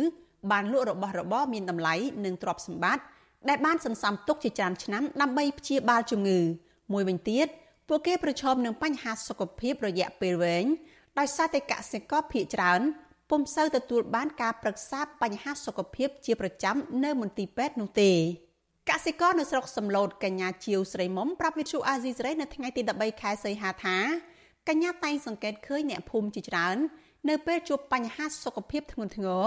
[0.52, 3.04] បានលក់របស់របរមានតម្លៃនិងទ្រព្យសម្បត្តិ
[3.50, 6.40] ដែលបានសន្សំទុកជាច្រើនឆ្នាំដើម្បីព្យាបាលជំងឺ
[6.94, 7.48] មួយវិញទៀត
[7.88, 10.66] ពួកគេប្រឈមនឹងបញ្ហាសុខភាពរយៈពេលវែង
[11.20, 12.82] ដោយសារតែកសិករភ័យច្រើន
[13.30, 18.12] ពុំសូវទទួលបានការប្រឹក្សាបញ្ហាសុខភាពជាប្រចាំនៅមន្ទីរពេទ្យនោះទេ
[18.90, 23.98] កសិករនៅស្រុកសំឡូតកញ្ញាជាវស្រីមុំប្រាប់វិទ្យុអាស៊ីសេរីនៅថ្ងៃទី13ខែសីហាថា
[24.70, 26.78] កញ្ញាតែងសង្កេតឃើញអ្នកភូមិជាច្រើន
[27.30, 29.46] នៅពេលជួបបញ្ហាសុខភាពធ្ងន់ធ្ងរ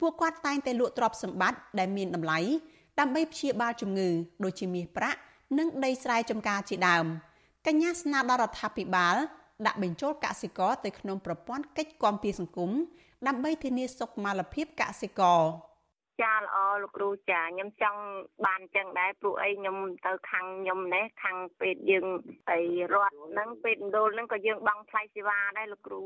[0.00, 2.38] ពួកគាត់តែងតែលក់ទ្រព្យសម្បត្តិដែលមានតម្លៃ
[3.00, 4.08] ដើម្បីព្យាបាលជំងឺ
[4.44, 5.18] ដូចជាមាសប្រាក់
[5.58, 7.06] និងដីស្រែចម្ការជាដើម
[7.66, 9.16] កញ្ញាស្នើដល់រដ្ឋាភិបាល
[9.66, 12.70] ដាក់បញ្ចូលកសិករទៅក្នុងប្រព័ន្ធកិច្ចគាំពារសង្គម
[13.26, 15.42] ដើម្បីធានាសុខុមាលភាពកសិករ
[16.22, 18.00] ចាល្អលោកគ្រូចាខ្ញុំចង់
[18.46, 19.76] បានចឹងដែរព្រោះអីខ្ញុំ
[20.06, 22.06] ទៅខាងខ្ញុំនេះខាងពេទ្យយើង
[22.50, 22.60] អី
[22.92, 26.00] រត់ហ្នឹងពេទ្យមណ្ឌលហ្នឹងក៏យើងបង់ថ្លៃសេវាដែរលោកគ្រូ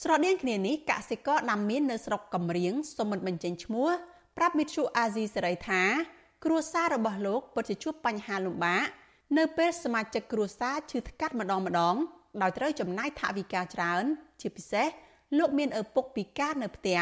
[0.00, 3.88] ស្រដៀងគ្នានេះកសិករដាំមៀននៅស្រុកកំរៀងសូមមិនបញ្ចេញឈ្មោះ
[4.36, 5.82] ប្រាប់មិត្តជូអាស៊ីសេរីថា
[6.44, 8.84] គ្រួសាររបស់លោកពិតជាជួបបញ្ហាលំបាក
[9.38, 11.96] នៅពេលសមាជិកគ្រួសារឈឺថ្កាត់ម្ដងម្ដង
[12.42, 14.04] ដោយត្រូវចំណាយថវិកាច្រើន
[14.40, 14.88] ជាពិសេស
[15.36, 16.98] លោកមានឪពុកពិការនៅផ្ទះ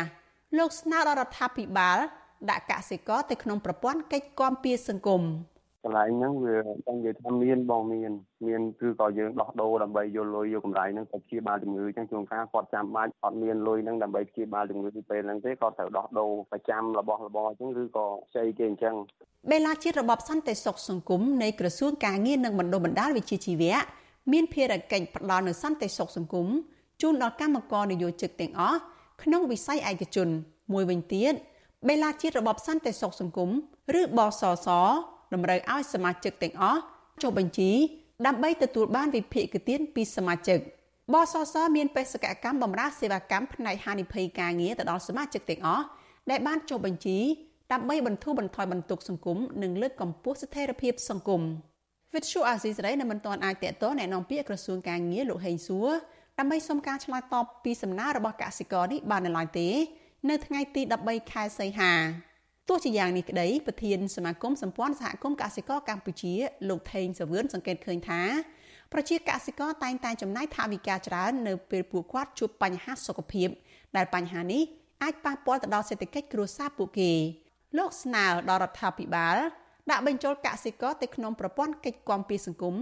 [0.58, 1.98] លោកស្នើដល់រដ្ឋាភិបាល
[2.50, 5.22] ដាក់កសិករទៅក្នុងប្រព័ន្ធកិច្ចគាំពារសង្គម
[5.84, 8.12] កន្លែងហ្នឹងវាចង់និយាយថាមានបងមាន
[8.46, 18.94] មានគឺក៏យើងដោះដូរដើម្បីយកលុយយកកម្រៃហ្នឹងទៅព្យាបាលជំងឺចឹងជួនកាលគាត់ចាំបាច់អត់មានលុយហ្នឹងដើម្បីព្យាបាលជំងឺពេលហ្នឹងទេគាត់ត្រូវដោះដូរប្រចាំរបស់របរចឹងឬក៏ខ្ចីគេអញ្ចឹង
[19.50, 23.76] បេឡាជាតិរបបសន្តិសុខសង្គមនៃក្រសួងការងារនិងបណ្ដុះបណ្ដាលវិជ្ជាជីវៈ
[24.32, 26.48] មានភារកិច្ចផ្ដល់នូវសន្តិសុខសង្គម
[27.02, 28.78] ជូនដល់កម្មករនយោជិកទាំងអស់
[29.22, 30.28] ក្នុងវិស័យឯកជន
[30.72, 31.32] មួយវិញទៀត
[31.88, 33.50] បេឡាជាតិរបបសន្តិសុខសង្គម
[34.00, 34.68] ឬបសស
[35.34, 36.80] តម្រូវឲ្យសមាជិកទាំងអស់
[37.22, 37.70] ចុះបញ្ជី
[38.26, 40.58] ដើម្បីទទួលបានវិភាគទានពីសមាជិក
[41.14, 45.84] បសសមានបេសកកម្មបម្រើសេវាកម្មផ្នែកហានិភ័យការងារទៅដល់សមាជិកទាំងអស់
[46.30, 47.18] ដែលបានចុះបញ្ជី
[47.72, 51.42] ដើម្បីបន្ធូរបន្ថយបន្ទុកសង្គមនិងលើកកម្ពស់ស្ថិរភាពសង្គម
[52.14, 55.90] វិទ្យុអាស៊ីសេរីនៅមិនទាន់អាចតេតតអ្នកនាំពាក្យក្រសួងការងារលោកហេងសួរ
[56.40, 59.68] ដើម្បីសុំការឆ្លើយតបពីសំណើរបស់កសិករនេះបាននៅឡើយទេ
[60.30, 61.92] នៅថ្ងៃទី13ខែសីហា
[62.68, 66.32] ទោះជាយ៉ាងនេះក្តីប្រធានសមាគមសម្ព័ន្ធសហគមន៍កសិករកម្ពុជា
[66.68, 68.22] លោកថេងសវឿនសង្កេតឃើញថា
[68.92, 73.48] ប្រជាកសិករតែងតែចំណាយថវិកាច្រើននៅពេលពួកគាត់ជួបបញ្ហាសុខភាព
[73.96, 74.62] ដែលបញ្ហានេះ
[75.02, 77.12] អាចប៉ះពាល់ទៅដល់សេដ្ឋកិច្ចគ្រួសារពួកគេ
[77.78, 79.36] លោកស្នើដល់រដ្ឋាភិបាល
[79.90, 82.74] ដាក់បញ្ចូលកសិករទៅក្នុងប្រព័ន្ធកិច្ចគាំពារសង្គម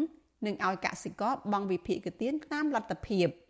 [0.47, 3.29] និងឲ្យកសិករបង់វិភាគទានតាមលទ្ធភាព។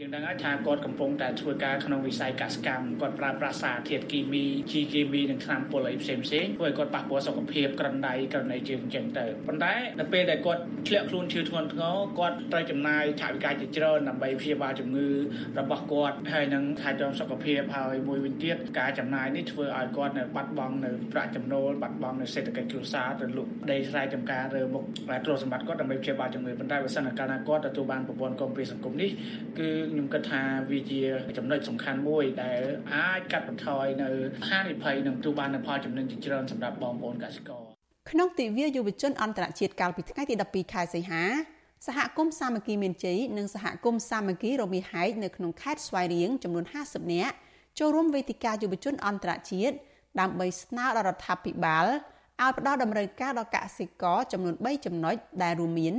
[0.00, 15.08] យើងដឹងហើយថាគាត់កំពុងតែធ្វើការក្នុងវិស័យកសកម្មគាត់ប្រើប្រាស់សារធាតុគីមីជីគីមីនិងថ្នាំពុលអីផ្សេងផ្សេងធ្វើឲ្យគាត់ប៉ះពាល់សុខភាពក្រណ្ដៃក្រណីជើងអញ្ចឹងទៅប៉ុន្តែនៅពេលដែលគាត់ធ្លាក់ខ្លួនឈឺធ្ងន់ធ្ងរគាត់ត្រូវចំណាយថវិកាជាច្រើនដើម្បីព្យាបាលជំងឺ
[15.58, 24.84] របស់គាត់ហើយនឹងថែទាំសុខភាពហើយមួយវិញទៀតការចំណាយនេះធ្វើឲ្យគាត់នៅបាត់បង់នៅប្រាក់ចំណូលបាត់បង់នៅសេដ្ឋកិច្ចគ្រួសារទៅលុបដីស្រែចម្ការឬមុខ
[25.24, 29.10] ទ្រព្យសម្បត្តិគាត់ដើម្បីព្យាបាលជំងឺប៉ុន្តែបើសិនកាលណាគាត់ទទួលបានប្រព័ន្ធគាំពារសង្គមនេះ
[29.58, 31.00] គឺខ្ញុំគិតថាវាជា
[31.36, 32.60] ចំណុចសំខាន់មួយដែល
[32.94, 34.08] អាចកាត់បន្ថយនៅ
[34.48, 37.62] ហានិភ័យនិងទូបាននៅផលចំណេញជាច្រើនសម្រាប់បងប្អូនកសិករ
[38.10, 41.22] ក្នុងទិវាយុវជនអន្តរជាតិកាលពីថ្ងៃទី12ខែសីហា
[41.86, 47.34] សហគមន៍សាមគ្គីមានជ័យនិងសហគមន៍សាមគ្គីរមីហែកនៅក្នុងខេត្តស្វាយរៀងចំនួន50នាក់
[47.78, 49.74] ចូលរួមវេទិកាយុវជនអន្តរជាតិ
[50.20, 51.86] ដើម្បីស្នើដល់រដ្ឋាភិបាល
[52.42, 55.94] ឲ្យផ្ដល់តម្រូវការដល់កសិករចំនួន3ចំណុចដែលរួមមាន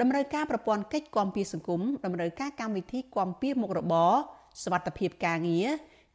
[0.00, 4.12] តម្រូវការប្រព័ន្ធកិច្ចគាំពារសង្គមតម្រូវការកម្មវិធីគាំពារមុខរបរ
[4.62, 5.68] សวัสดิភាពការងារ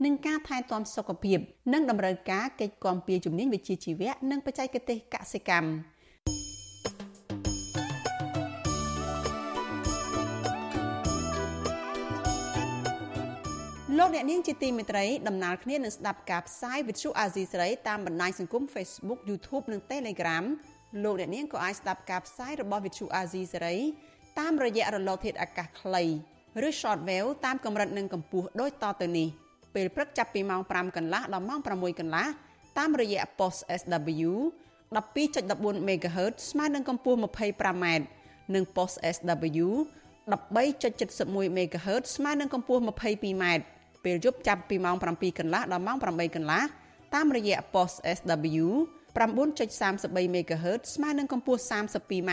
[0.06, 1.39] និងការថែទាំសុខភាព
[1.74, 5.69] និងតម្រូវការកិច្ចគាំពារជំនាញវិជ្ជាជីវៈនិងបច្ចេកទេសកសិកម្ម
[13.98, 20.46] លោកអ្នកនាងជាទីមេត្រីដំណើរគ្នានឹងស្ដាប់ការផ្សាយវិទ្យុអាស៊ីសេរីតាមបណ្ដាញសង្គម Facebook YouTube និង Telegram
[21.03, 23.77] លោកអ្នកនាងក៏អាចស្ដាប់ការផ្សាយរបស់ Vithu Azizi សេរី
[24.38, 26.05] តាមរយៈរលកធាតុអាកាសខ្លី
[26.66, 29.29] ឬ Shortwave តាមកម្រិតនិងកម្ពស់ដូចតទៅនេះ
[29.74, 32.27] ពេលព្រឹកចាប់ពីម៉ោង5កន្លះដល់ម៉ោង6កន្លះ
[32.79, 34.31] តាមរយៈ post SW
[34.96, 37.87] 12.14 MHz ស្មើនឹងកម្ពស់ 25m
[38.55, 39.66] និង post SW
[40.33, 43.44] 13.71 MHz ស្មើនឹងកម្ពស់ 22m
[44.05, 46.62] ពេលយប់ចាប់ពីម៉ោង7កន្លះដល់ម៉ោង8កន្លះ
[47.14, 48.66] តាមរយៈ post SW
[49.16, 52.31] 9.33 MHz ស្មើនឹងកម្ពស់ 32m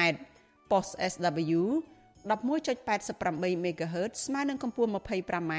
[0.72, 1.62] post SW
[2.30, 5.54] 11.88 MHz ស្មើនឹងកម្ពស់ 25m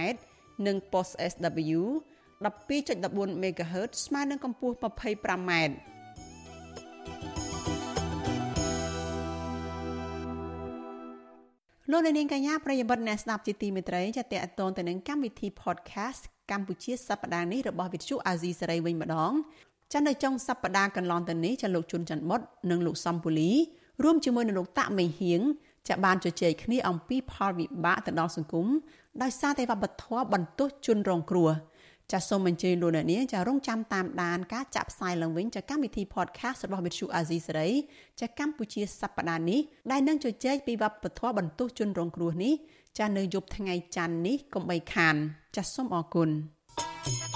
[0.66, 1.81] និង post SW
[2.44, 5.52] 12.14 MHz ស្មើនឹងកម្ពស់ 25m
[11.90, 19.33] លោកនាងកញ្ញាប្រិយមិត្តអ្នកស្ដាប់ជាទីមេត្រីចាតតតងទៅនឹងកម្មវិធី podcast កម្ពុជាសប្តាហ៍នេះរបស់វិទ្យុអាស៊ីសេរីវិញម្ដង
[19.92, 23.51] ចានៅចុងសប្តាហ៍កន្លងទៅនេះចាលោកជុនច័ន្ទបុតនិងលោកសំពូលី
[24.03, 25.40] រួមជាមួយនឹងលោកតាក់មេហៀង
[25.88, 28.66] ចាបានជជែកគ្នាអំពីផលវិបាកទៅដល់សង្គម
[29.22, 31.51] ដោយសារតែវប្បធម៌បន្ទោសជនរងគ្រោះ
[32.12, 37.68] ចាសសូមអញ្ជើញលោកអ្នកនាងចារងចាំតាមដានការចាក់ផ្សាយឡើងវិញចាកម្មវិធី podcast របស់ Mithu Azizi សេរី
[38.20, 42.55] ចាកម្ពុជាសប្តាហ៍នេះដែលនឹងជជែកពីវប្បធម៌បន្ទោសជនរងគ្រោះនេះ
[42.99, 45.14] ចានៅយប់ថ្ងៃច័ន្ទនេះកុំបីខាន
[45.57, 46.31] ចាសសូមអរគុណ
[47.05, 47.36] thank you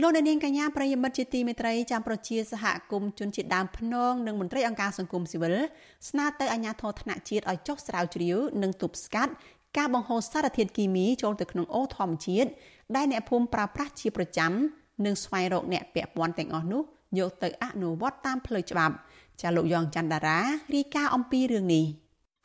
[0.00, 5.54] លោកអ្នកនាងកញ្ញាប្រិយមិត្តជាទីមេត្រីចាំប្រជាសហគមន៍ជនជាតិដើមភ្នងនិងមន្ត្រីអង្គការសង្គមស៊ីវិល
[6.08, 9.32] ស្នើទៅអាជ្ញាធរថ្នាក់ជាតិឲ្យចុះស្រាវជ្រាវនិងទប់ស្កាត់
[9.78, 12.50] ការបង្ហូរសារធាតុគីមីចូលទៅក្នុងអូធម្មជាតិ
[12.96, 14.52] ដែលអ្នកភូមិប្រើប្រាស់ជាប្រចាំ
[15.04, 16.82] និងស្វែងរកអ្នកពាក់ព័ន្ធទាំងអស់នោះ
[17.18, 18.94] យកទៅអនុវត្តតាមផ្លូវច្បាប់
[19.40, 20.38] ចាលោកយ៉ងច័ន្ទដារា
[20.74, 21.84] រាយការណ៍អំពីរឿងនេះ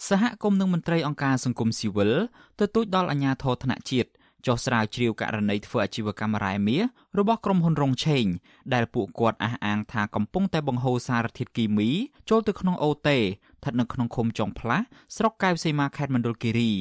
[0.10, 2.12] សហគមន៍និងមន្ត្រីអង្គការសង្គមស៊ីវិល
[2.60, 4.10] ទទូចដល់អាជ្ញាធរថ្នាក់ជាតិ
[4.46, 6.84] ចុះស្រាវជ្រាវករណីធ្វើអាជីវកម្មរ៉ែមាស
[7.20, 8.26] របស់ក្រុមហ៊ុនរងឆេង
[8.74, 11.90] ដែលពួកគាត់អះអាងថាកំពុងតែបង្ហូរសារធាតុគីមី
[12.30, 16.72] ចូលទៅក្នុងអូតេស្ថិតនៅក្នុងឃុំចុងផ្លាស់ស្រុកកែវសីមាខេត្តមណ្ឌលគិរី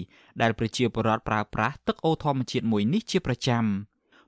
[0.42, 3.64] ដែលប្រជាពលរដ្ឋប្រើប្រាស់ទឹកអូធម្មជាតិមួយនេះជាប្រចាំ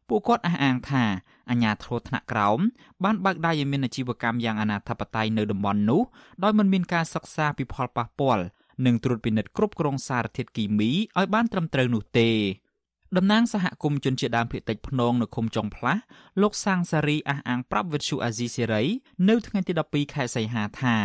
[0.09, 1.05] ពួកគាត់អះអាងថា
[1.51, 2.59] អាញាធរថ្នាក់ក្រោម
[3.05, 6.03] បានបើកដៃឲ្យមានអាជីវកម្មយ៉ាងអនាធបត័យនៅតំបន់នោះ
[6.43, 8.45] ដោយមិនមានការសិក្សាពីផលប៉ះពាល់
[8.87, 12.31] និងត្រួតពិនិត្យគ្រប់គ្រងសារធាតុគីមីឲ្យបានត្រឹមត្រូវនោះទេ
[13.17, 16.03] តំណាងសហគមន៍ជនជាតិដើមភាគតិចភ្នងនៅឃុំចុងផ្លាស់
[16.43, 18.83] លោកសាងសារីអះអាងប្រាប់វិទ្យុអាស៊ីសេរី
[19.29, 20.97] នៅថ្ងៃទី12ខែសីហាថា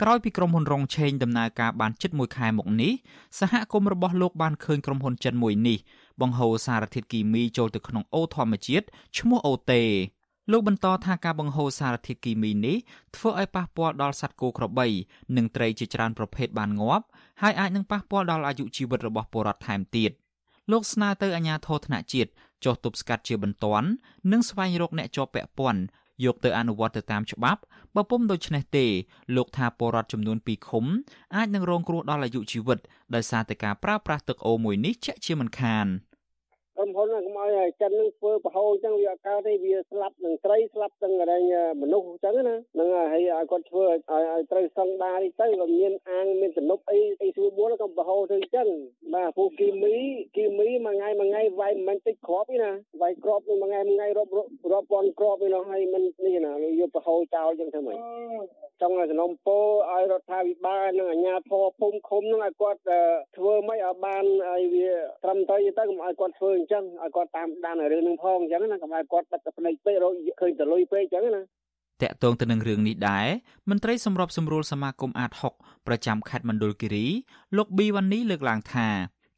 [0.00, 2.92] ក្រោយពីក្រុមហ៊ុនរងឆេងដំណើរការបានជិត1ខែមកនេះ
[3.38, 5.78] សហគមន៍របស់លោកបានឃើញក្រុមហ៊ុនចិនមួយនេះ
[6.20, 8.86] បង្ហូរសារធាតុគីមីចូលទៅក្នុងអូធម្មជាតិ
[9.18, 9.82] ឈ្មោះអូតេ
[10.50, 12.76] លោកបន្តថាការបង្ហូរសារធាតុគីមីនេះ
[13.16, 14.86] ធ្វើឲ្យប៉ះពាល់ដល់សត្វគោក្របី
[15.36, 17.04] និងត្រីជាច្រើនប្រភេទបានងាប់
[17.42, 20.12] ហើយអាចនឹងប៉ះពាល់ដល់អាយុជីវិតរបស់ពលរដ្ឋថែមទៀត។
[20.70, 22.30] លោកស្នើទៅអាជ្ញាធរថ្នាក់ជាតិ
[22.64, 23.88] ចុះទប់ស្កាត់ជាបន្ទាន់
[24.32, 25.80] និងស្វែងរកអ្នកជាប់ពាក់ព័ន្ធ
[26.24, 27.60] យកទៅអនុវត្តទៅតាមច្បាប់
[27.96, 28.86] បើពុំដូច្នេះទេ
[29.36, 30.84] លោកថាពលរដ្ឋចំនួន2ឃុំ
[31.36, 32.78] អាចនឹងរងគ្រោះដល់អាយុជីវិត
[33.14, 35.86] ដោយសារតែការប្រើប្រាស់ទឹកអូរមួយនេះជាក់ជាមិនខាន។
[36.84, 41.38] ក្រុមហ៊ុនហ្នឹងកុំឲ្យចិនហ្នឹងធ្វើប្រហោអញ្ចឹងវាអត់កើតទេវាស្លាប់នឹងត្រីស្លាប់ទាំងអី
[41.82, 43.98] មនុស្សអញ្ចឹងណាហ្នឹងហើយឲ្យគាត់ធ្វើឲ្យ
[44.32, 48.68] ឲ្យត្រូវសង្ដានេះទៅក៏មានអាងមានទំនប់អីអីស្រួលបួលក៏ប្រហោទៅអញ្ចឹង
[49.14, 49.94] បាទពូគីមី
[50.36, 54.30] គីមីមួយថ្ងៃមួយថ្ងៃវាយមិនមែនតិចគ្រាប់ទេណាវាយគ្រាប់មួយថ្ងៃមួយថ្ងៃរាប់
[54.72, 57.98] រាប់ពាន់គ្រាប់ឯនោះហើយមិននេះណាយកប្រហោចោលអញ្ចឹងធ្វើម៉េច
[58.80, 59.58] ចង់ឲ្យសំណុំពោ
[59.90, 62.80] ឲ្យរដ្ឋាភិបាលនិងអាជ្ញាធរភូមិឃុំនឹងឲ្យគាត់
[63.36, 64.88] ធ្វើម៉េចឲ្យបានឲ្យវា
[65.24, 71.42] ត្រឹមត្រូវទៅកុំឲ្យគាត់ធ្វើអញ្ចឹងឲ្យគាត់តាមដានរឿងនឹងផងអញ្ចឹងណាកុំឲ្យគាត់បិទតែភ្នែកពេករកឃើញតលុយពេកអញ្ចឹងណា
[72.02, 73.26] តកតងទៅនឹងរឿងនេះដែរ
[73.70, 77.06] មន្ត្រីសម្របសម្រួលសមាគមអាត6ប្រចាំខេត្តមណ្ឌលគិរី
[77.56, 78.88] លោកប៊ីវ៉ានីលើកឡើងថា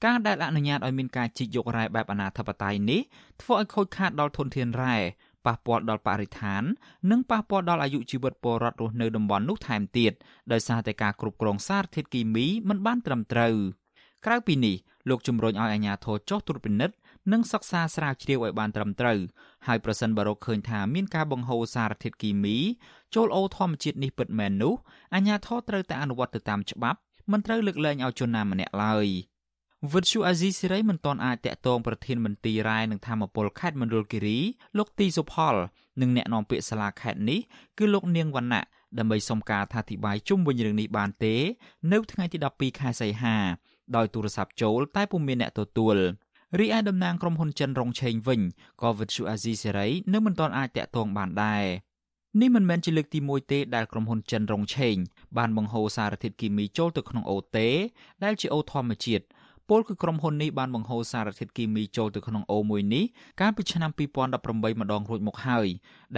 [0.04, 3.00] ការដែលអនុញ្ញាតឲ្យមានការជីកយករ៉ែបែបអនាធបត័យនេះ
[3.42, 4.96] ធ្វើឲ្យខូចខាតដល់ធនធានរ៉ែ
[5.46, 6.62] ប៉ះពាល់ដល់បរិស្ថាន
[7.10, 10.12] និងប៉ះពាល់ដល់អាយុជីវិតពលរដ្ឋរស់នៅតំបន់នោះថែមទៀត
[10.52, 13.54] ដោយសារតែការគ្រប់គ្រងសារធាតុគីមីមិនបានត្រឹមត្រូវ
[14.26, 14.76] ក្រៅពីនេះ
[15.08, 16.94] លោកជំរុញឲ្យអាជ្ញាធរចុះត្រួតពិនិត្យ
[17.32, 19.18] និងសិក្សាស្រាវជ្រាវឲ្យបានត្រឹមត្រូវ
[19.66, 22.56] ហើយប្រសិនបើរកឃើញថាមានការបង្ហូរសារធាតុគីមី
[23.14, 24.74] ចូលអូធម្មជាតិនេះពិតមែននោះ
[25.14, 26.98] អាជ្ញាធរត្រូវតែអនុវត្តទៅតាមច្បាប់
[27.32, 29.08] មិនត្រូវលើកលែងឲ្យជនណាម្នាក់ឡើយ។
[29.92, 34.38] វិទ្យុអាស៊ីសេរីមិនទាន់អាចតាក់ទងប្រធានមន្ទីររ៉ែនិងធម្មពលខេត្តមណ្ឌលគិរី
[34.78, 35.54] លោកទីសុផល
[36.00, 37.40] និងអ្នកនាំពាក្យសាលាខេត្តនេះ
[37.78, 38.64] គឺលោកនាងវណ្ណៈ
[38.98, 41.34] ដើម្បីសុំការអធិប្បាយជុំវិញរឿងនេះបានទេ
[41.92, 43.36] នៅថ្ងៃទី12ខែសីហា
[43.96, 45.96] ដោយទូរស័ព្ទចូលតែពុំមានអ្នកទទួល
[46.60, 48.40] រីឯតំណាងក្រុមហ៊ុនចិនរងឆេងវិញ
[48.82, 51.64] ក៏វិទ្យុអាស៊ីសេរីនៅមិនទាន់អាចតាក់ទងបានដែរ
[52.40, 54.96] នេះមិនមែនជាលើកទី1ទេដែលក្រុមហ៊ុនចិនរងឆេង
[55.38, 57.68] បានបង្ហូរសារធាតុគីមីចូលទៅក្នុងអូតេ
[58.24, 59.24] ដែលជាអូធម្មជាតិ
[59.68, 63.04] ពលគឺក្រុមហ៊ុននេះបានបង្ហូរសារធាតុគីមីចូលទៅក្នុងអូមួយនេះ
[63.40, 65.66] កាលពីឆ្នាំ2018ម្ដងរួចមកហើយ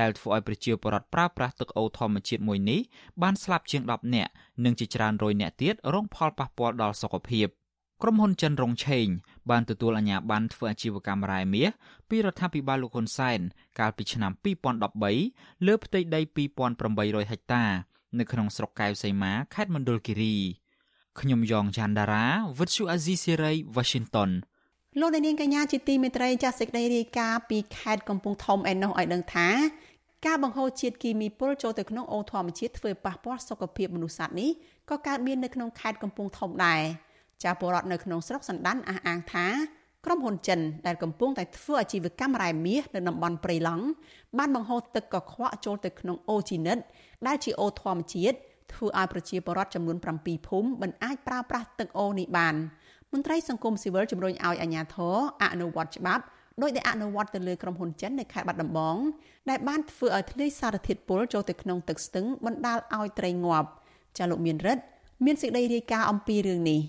[0.00, 2.80] ដែលធ្វើឲ្យប្រជាពលរដ្ឋប្រើប្រាស់ទឹកអូធម្មជាតិមួយនេះ
[3.22, 4.30] បានស្លាប់ជាង10នាក់
[4.64, 7.48] និងជាច្រើនរយនាក់ទៀតរងផលប៉ះពាល់ដល់សុខភាព
[8.02, 9.06] ក្រុមហ៊ុនចិនរងឆេង
[9.50, 11.70] បានទទួលអាជ្ញាប័ណ្ណធ្វើអាជីវកម្មរ៉ែមាស
[12.08, 13.40] ពីរដ្ឋាភិបាលលោកហ៊ុនសែន
[13.78, 14.32] កាលពីឆ្នាំ
[14.98, 16.20] 2013លើផ្ទៃដី
[16.76, 17.64] 2800ហិកតា
[18.18, 20.36] នៅក្នុងស្រុកកែវសីមាខេត្តមណ្ឌលគិរី
[21.20, 22.26] ខ្ញុំយ៉ងច័ន្ទដារា
[22.58, 24.30] វិទ្យុអាស៊ីសេរី Washington
[25.00, 29.48] លោកនាងកញ្ញាជាទីមេត្រីចាស់សេចក្តីរាយការណ៍ពីខេត្តកំពង់ធំឯណោះឲ្យដឹងថា
[30.26, 34.50] ការបង្ហូរជាតិគីមីពុលចូលទៅក្នុងអូធម្មជាតិធ្វើប៉ះពាល់សុខភាពមនុស្សសត្វនេះ
[34.90, 36.82] ក៏កើតមាននៅក្នុងខេត្តកំពង់ធំដែរ
[37.44, 39.46] ចាពលរដ្ឋនៅក្នុងស្រុកសណ្ដានអះអាងថា
[40.04, 43.84] ក្រុមហ៊ុនចិនដែលកំពុងតែធ្វើអាជីវកម្មរ៉ែមាសនៅតំបន់ព្រៃឡង់
[44.38, 46.78] បានបង្ហូរទឹកកខ្វក់ចូលទៅក្នុងអូជីនិត
[47.26, 48.36] ដែលជាអូធម្មជាតិ
[48.72, 52.54] ធ្វើឲ្យប្រជាពលរដ្ឋចំនួន7ភូមិមិនអាចប្រើប្រាស់ទឹកអូនេះបាន
[53.12, 56.24] មន្ត្រីសង្គមស៊ីវិលជំរុញឲ្យអាជ្ញាធរអនុវត្តច្បាប់
[56.62, 58.96] ដោយដែលអនុវត្តទៅលើក្រុមហ៊ុនចិននៅខេត្តបាត់ដំបង
[59.50, 63.68] ដែលបានធ្វើឲ្យធ្លាយសារធាតុពុលចូលទៅក្នុងទឹកស្ទឹងបណ្ដាលឲ្យត្រីងាប់
[64.18, 64.82] ចាលោកមានរិទ្ធ
[65.24, 66.80] មានសេចក្តីរាយការណ៍អំពីរឿងនេះ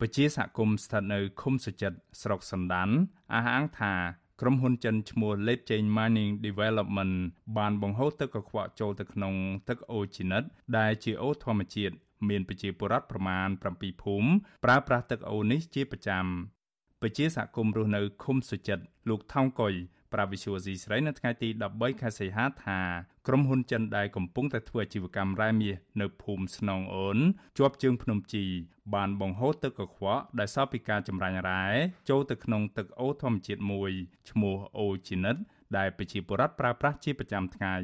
[0.00, 2.88] ពជាសហគមន៍ស្ថិតនៅឃុំសុចិត្តស្រុកសណ្ដាន
[3.34, 3.94] អះអាងថា
[4.40, 7.14] ក្រុមហ៊ុនចិនឈ្មោះ Late Chain Mining Development
[7.58, 9.34] បានបង្ហូរទឹកកខ្វក់ចូលទៅក្នុង
[9.68, 10.42] ទឹកអូជីនិត
[10.78, 11.94] ដែលជាអូធម្មជាតិ
[12.28, 14.28] មានប្រជាពលរដ្ឋប្រមាណ7ភូមិ
[14.64, 16.24] ប្រើប្រាស់ទឹកអូនេះជាប្រចាំ
[17.02, 19.74] ពជាសហគមន៍រស់នៅឃុំសុចិត្តលោកថោងកុយ
[20.12, 22.80] ប្រាវិសុវស៊ីស្រីនៅថ្ងៃទី13ខែសីហាថា
[23.28, 27.18] ក្រុមហ៊ុនចិនដែលកំពុងតែធ្វើអាជីវកម្មរ៉ែមាសនៅភូមិស្នងអូន
[27.58, 28.44] ជាប់ជើងភ្នំជី
[28.94, 31.64] បានបង្ហូរទឹកកខ្វក់ដែលសល់ពីការចម្រាញ់រ៉ែ
[32.10, 33.90] ចូលទៅក្នុងទឹកអូធម្មជាតិមួយ
[34.30, 35.36] ឈ្មោះអូជីនិត
[35.76, 37.74] ដែលប្រជាពលរដ្ឋប្រើប្រាស់ជាប្រចាំថ្ងៃ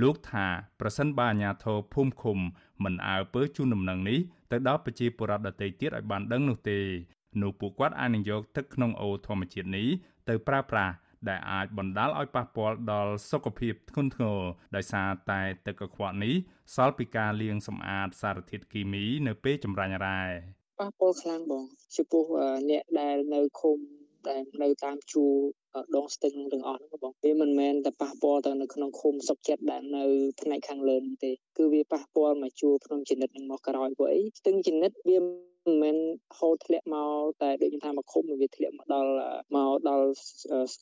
[0.00, 0.46] លោកថា
[0.80, 2.38] ប្រសិនបើអាជ្ញាធរភូមិឃុំ
[2.84, 4.18] មិនអើពើជូនដំណឹងនេះ
[4.50, 6.78] ទៅដល់ប្រជាពលរដ្ឋដទៃទៀតឲ្យបានដឹងនោះទេ
[7.42, 9.88] នោះពួកគាត់អាចនឹងយកទឹកក្នុងអូធម្មជាតិនេះ
[10.28, 10.94] ទៅប្រើប្រាស់
[11.28, 14.38] ដែលអាចបណ្ដាលឲ្យប៉ះពាល់ដល់សុខភាពធ្ងន់ធ្ងរ
[14.76, 16.34] ដោយសារតែទឹកកខ្វក់នេះ
[16.74, 20.22] សល់ពីការលាងសម្អាតសារធាតុគីមីនៅពេលចម្រាញ់រ៉ែ
[20.80, 21.64] ប៉ះពាល់ខ្លាំងបង
[21.96, 22.24] ចំពោះ
[22.70, 23.78] អ្នកដែលនៅឃុំ
[24.28, 25.34] ដែលនៅតាមជួរ
[25.96, 30.04] ដងស្ទឹងទាំងអស់ហ្នឹងបងវាមិនមែនតែប៉ះពាល់ទៅនៅក្នុងឃុំសុកចិត្តដែលនៅ
[30.40, 35.18] ផ្នែកខាងលើនេះទេគឺវាប៉ះពាល់មកជួរភ្នំចនិតនឹងមកក្រោយព្រោះអីស្ទឹងចនិតវា
[35.66, 35.96] មិនមែន
[36.38, 39.10] ហូរធ្លាក់មកតែដូចខ្ញុំថាមកឃុំវាធ្លាក់មកដល់
[39.56, 40.06] មកដល់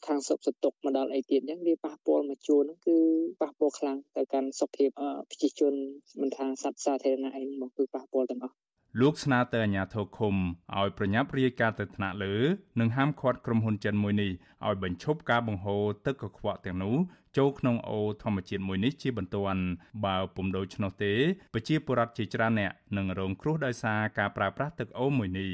[0.07, 2.97] ខាងសុខសតុកមកដល់អីទៀតអញ្ចឹងវាប៉ះពាល់មកជួរហ្នឹងគឺ
[3.41, 4.89] ប៉ះពាល់ខ្លាំងទៅកាន់សុខភាព
[5.31, 5.75] ប្រជាជន
[6.21, 8.57] មិនថាសត្វសាធារណៈអីមកគឺប៉ះពាល់ទាំងអស់
[9.01, 10.35] លោកស្នើទៅអាជ្ញាធរឃុំ
[10.79, 12.35] ឲ្យប្រញាប់រាយការណ៍ទៅថ្នាក់លើ
[12.81, 14.31] និងហាមឃាត់ក្រុមហ៊ុនចិនមួយនេះ
[14.67, 16.97] ឲ្យបញ្ឈប់ការបង្ហូរទឹកកខ្វក់ទាំងនោះ
[17.37, 19.63] ចូលក្នុងអូធម្មជាតិមួយនេះជាបន្ទាន់
[20.05, 21.15] បើពុំដូច្នោះទេ
[21.55, 25.53] ប្រជាពលរដ្ឋជាច្រើនអ្នកនឹងរងគ្រោះដោយសារការប្រើប្រាស់ទឹកអូមួយនេះ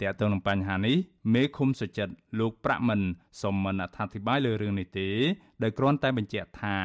[0.00, 0.96] តើតើនឹងបញ្ហានេះ
[1.34, 3.00] មេឃុំសុចិត្តលោកប្រាក់មិន
[3.42, 5.08] សូមមិនអធិប្បាយលើរឿងនេះទេ
[5.62, 6.76] ដោយគ្រាន់តែបញ្ជាក់ថា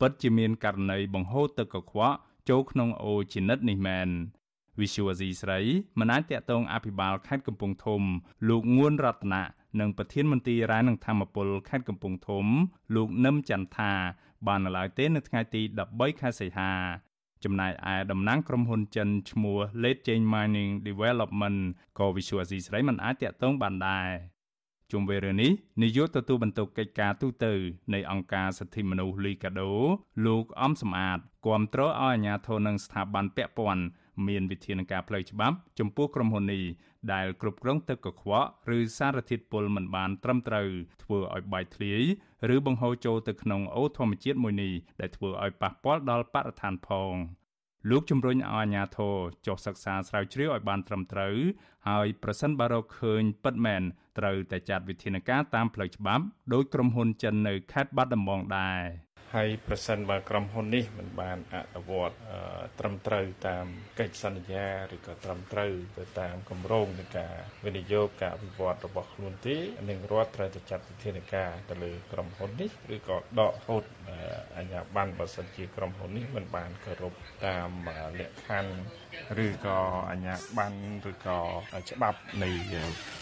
[0.00, 2.16] ពិតជាមានករណីបង្ហូរទឹកកខ្វក់
[2.48, 4.10] ចូលក្នុងអូជានិតនេះមែន
[4.80, 5.60] វិសុវអាស៊ីស្រី
[6.00, 8.02] មិនអាចតាក់ទងអភិបាលខេត្តកំពង់ធំ
[8.48, 9.42] លោកងួនរតនា
[9.80, 12.46] និងប្រធានមន្ត្រីរាយនឹងធម្មពលខេត្តកំពង់ធំ
[12.94, 13.92] លោកនឹមចន្ទថា
[14.46, 16.72] បាននៅឡើយទេនៅថ្ងៃទី13ខែសីហា
[17.44, 21.60] ចំណែកឯតំណាងក្រុមហ៊ុនចិនឈ្មោះ Late Chain Mining Development
[21.98, 24.10] ក៏វិសុវអាស៊ីស្រីមិនអាចតាក់ទងបានដែរ
[24.92, 25.50] ជុំវិញរឿងនេះ
[25.82, 27.46] នាយកទទួលបន្ទុកកិច្ចការទូត
[27.94, 29.72] នៃអង្គការសិទ្ធិមនុស្សលីកាដូ
[30.26, 33.84] លោកអំសំអាតគាំទ្រឲ្យអាជ្ញាធរនិងស្ថាប័នពាក់ព័ន្ធ
[34.28, 36.64] មានវិធានការផ្លូវច្បាប់ចំពោះក្រុមហ៊ុននេះ
[37.12, 40.68] ដែលគ្រប់គ្រងទឹកកខ្វក់ឬសារធាតុពុលមិនបានត្រឹមត្រូវ
[41.02, 42.02] ធ្វើឲ្យបែកធ្លាយ
[42.54, 47.14] ឬបង្ហូរចូលទៅក្នុងអូធម្មជាតិមួយនេះដែលធ្វើឲ្យប៉ះពាល់ដល់បរិស្ថានផង
[47.90, 51.36] លោកជំរុញឲ្យអាជ្ញាធរចុះសិក្សាស្រាវជ្រាវឲ្យបានត្រឹមត្រូវ
[51.88, 53.82] ហើយប្រសិនបើរកឃើញពិតមែន
[54.18, 58.80] ត្រូវតែចាត់វិធានការតាមផ្លូវច្បាប់ដោយក្រុមហ៊ុនចិននៅខេត្តបាត់ដំបងដែរ
[59.36, 62.16] ហើយប្រសិនបើក្រុមហ៊ុននេះមិនបានអនុវត្ត
[62.78, 63.66] ត្រឹមត្រូវតាម
[63.98, 69.56] កិច្ចសន្យាឬក៏ត្រឹមត្រូវទៅតាមគម្រោងនៃការវិនិយោគការអភិវឌ្ឍរបស់ខ្លួនទេ
[69.90, 73.84] នឹងរដ្ឋត្រូវតែចាត់វិធានការទៅលើក្រុមហ៊ុននេះឬក៏ដកហូត
[74.56, 77.14] អាជ្ញាប័ណ្ណបើសិនជាក្រុមហ៊ុននេះមិនបានគោរព
[77.46, 77.70] តាម
[78.20, 79.78] លក្ខខណ្ឌឬក៏
[80.10, 81.38] អាជ្ញាប័ណ្ណឬក៏
[81.90, 82.50] ច្បាប់នៃ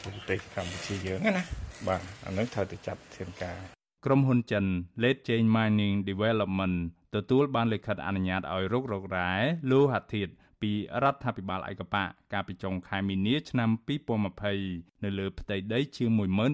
[0.04, 1.44] ប្រទេសកម្ពុជាយើងណា
[1.88, 4.64] បាទអានឹងត្រូវតែចាត់វិធានការ ក្រុមហ៊ុនចិន
[5.02, 6.76] Late Chain Mining Development
[7.14, 9.30] ទទួលបានលិខិតអនុញ្ញាតឲ្យរុករករ៉ែ
[9.70, 10.32] លោហៈធាតុ
[10.62, 10.72] ពី
[11.02, 13.70] រដ្ឋាភិបាលឯកបកកាលពីចុងខែមីនាឆ្នាំ
[14.36, 16.10] 2020នៅលើផ្ទៃដីជាង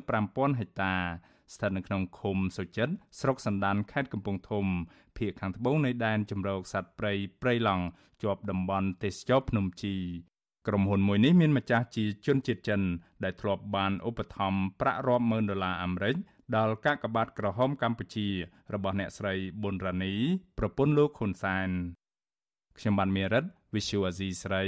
[0.07, 0.95] 15000ហិកតា
[1.55, 2.89] ស្ថិតនៅក្នុងឃុំសុចិត
[3.21, 4.67] ស្រុកសណ្ដានខេត្តកំពង់ធំ
[5.17, 7.85] ភូមិខាងត្បូងនៃដែនជម្រកសត្វព្រៃព្រៃឡង់
[8.23, 9.95] ជាប់តំបន់ទេសចរភ្នំជី
[10.69, 12.81] ក្រុមហ៊ុនមួយនេះមានម្ចាស់ជាជនជាតិចិន
[13.25, 16.17] ដែលធ្លាប់បានឧបត្ថម្ភប្រាក់រាប់ម៉ឺនដុល្លារអាមេរិក
[16.57, 18.29] ដល់កាកបាទក្រហមកម្ពុជា
[18.75, 20.15] របស់អ្នកស្រីប៊ុនរ៉ានី
[20.59, 21.69] ប្រពន្ធលោកហ៊ុនសែន
[22.79, 24.65] ខ្ញុំបានមេរិត Visual Asia ស្រី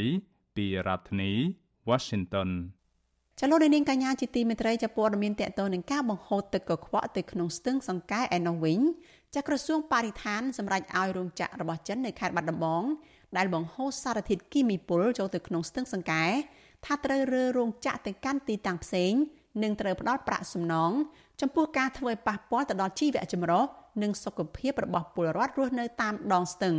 [0.57, 1.33] ពីរដ្ឋធានី
[1.89, 2.51] Washington
[3.41, 8.81] ចលនានាងកញ្ញាជាទីមេត្រីចាព័ត៌មានតកតនឹងការបង្ហូរទឹកកខ្វក់ទៅក្នុងស្ទឹងសង្កែឯនោះវិញ
[9.35, 12.85] ចាក្រសួងបរិស្ថានសម្រាប់ឲ្យរោងចក្ររបស់ចិននៅខេត្តបាត់ដំបង
[13.37, 16.25] ដែលបង្ហូរសារធាតុគីមីពុលចូលទៅក្នុងស្ទឹងសង្កែ
[16.85, 19.13] ថាត្រូវរើរោងចក្រទៅកាន់ទីតាំងផ្សេង
[19.63, 20.93] និងត្រូវផ្ដល់ប្រាក់សំណង
[21.41, 23.65] ចំពោះការធ្វើឲ្យប៉ះពាល់ទៅដល់ជីវៈចម្រុះ
[24.03, 26.77] និងសុខភាពរបស់ពលរដ្ឋរស់នៅតាមដងស្ទឹង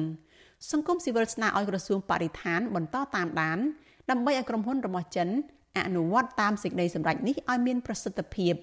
[0.72, 3.60] សង្គមស៊ីវិលស្នើឲ្យក្រសួងបរិស្ថានបន្តតាមដាន
[4.10, 5.30] ដើម្បីឲ្យក្រុមហ៊ុនរបស់ចិន
[5.78, 8.54] អនុវត្តតាមសេចក្តីសម្រេចនេះឲ្យមានប្រសិទ្ធភាព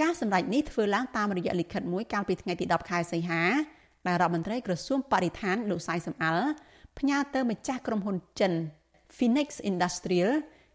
[0.00, 3.42] ការសម្រេចនេះធ្វើឡើងតាមរយៈលិខិតមួយកាលពីថ្ងៃទី10ខែសីហា
[4.06, 6.48] ដែលរដ្ឋមន្ត្រីក្រសួងបរិស្ថានលោកសៃសំអល់
[6.98, 8.52] ផ្ញើទៅម្ចាស់ក្រុមហ៊ុនចិន
[9.16, 10.32] Phoenix Industrial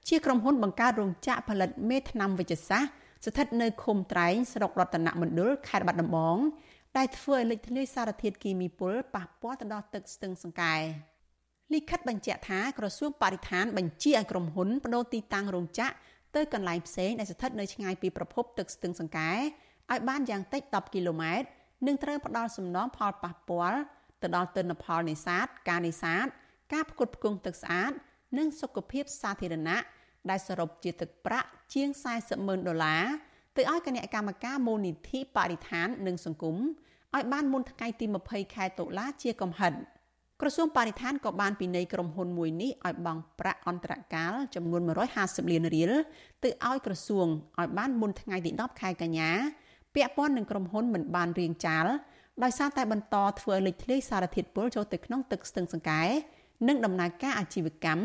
[0.08, 2.92] ជាក្រុមហ៊ុនបង្កើតរោងចក្រផលិតមេថ្នាំវិជ្ជសាស្ត្រ
[3.26, 6.38] ស្ថិតនៅឃុំត្រែងស្រុករតនមណ្ឌលខេត្តបាត់ដំបង
[6.98, 10.76] ដែលធ្វើឲ្យលេចធ្លាយសារធាតុគីមីពុលប៉ះពាល់ទៅដល់ទឹកស្ទឹងសង្កែ
[11.74, 15.94] លិខិតបញ្ជាក់ថាក្រសួងបរិស្ថានបញ្ជាឲ្យក្រុមហ៊ុនបដូរទីតាំងរោងចក្រ
[16.36, 19.32] ទៅកន្លែងផ្សេងដែលស្ថិតនៅឆ្ងាយពីប្រភពទឹកស្ទឹងសង្កែ
[19.92, 21.48] ឲ្យបានយ៉ាងតិច10គីឡូម៉ែត្រ
[21.88, 23.80] និងត្រូវផ្ដល់សំណងផលប៉ះពាល់
[24.22, 26.26] ទៅដល់ទិន្នផលនេសាទការនេសាទ
[26.74, 27.92] ការផ្គត់ផ្គង់ទឹកស្អាត
[28.38, 29.80] និងសុខភាពសាធារណៈ
[30.30, 33.04] ដែលសរុបជាទឹកប្រាក់ជាង40ម៉ឺនដុល្លារ
[33.58, 36.58] ទៅឲ្យគណៈកម្មការមូលនិធិបរិស្ថាន និងសង្គម
[37.16, 39.74] ឲ្យបានមុនថ្ងៃទី20ខែតុលាជាកំហិត
[40.42, 44.82] ក្រសួងបរិស្ថានក៏បានពិន័យក្រុមហ៊ុនមួយនេះឲ្យបង់ប្រាក់អន្តរកាលចំនួន
[45.18, 45.92] 150លានរៀល
[46.44, 47.28] ទៅឲ្យក្រសួង
[47.60, 49.32] ឲ្យបានមុនថ្ងៃទី10ខែកញ្ញា
[49.96, 51.86] ពាក់ព័ន្ធនឹងក្រុមហ៊ុនមិនបានរៀងចាល
[52.44, 56.04] ដោយសារតែបន្តធ្វើលេចធ្លាយសារធាតុពុលចូលទៅក្នុងទឹកស្ទឹងសង្កែ
[56.68, 58.02] និងដំណើរការអាជីវកម្ម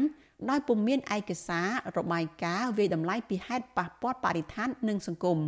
[0.49, 1.69] ដោយពុំមានឯកសារ
[1.99, 5.39] របាយការណ៍វិយតម្លៃពីហេតុប៉ះពាល់បរិស្ថាននិងសង្គម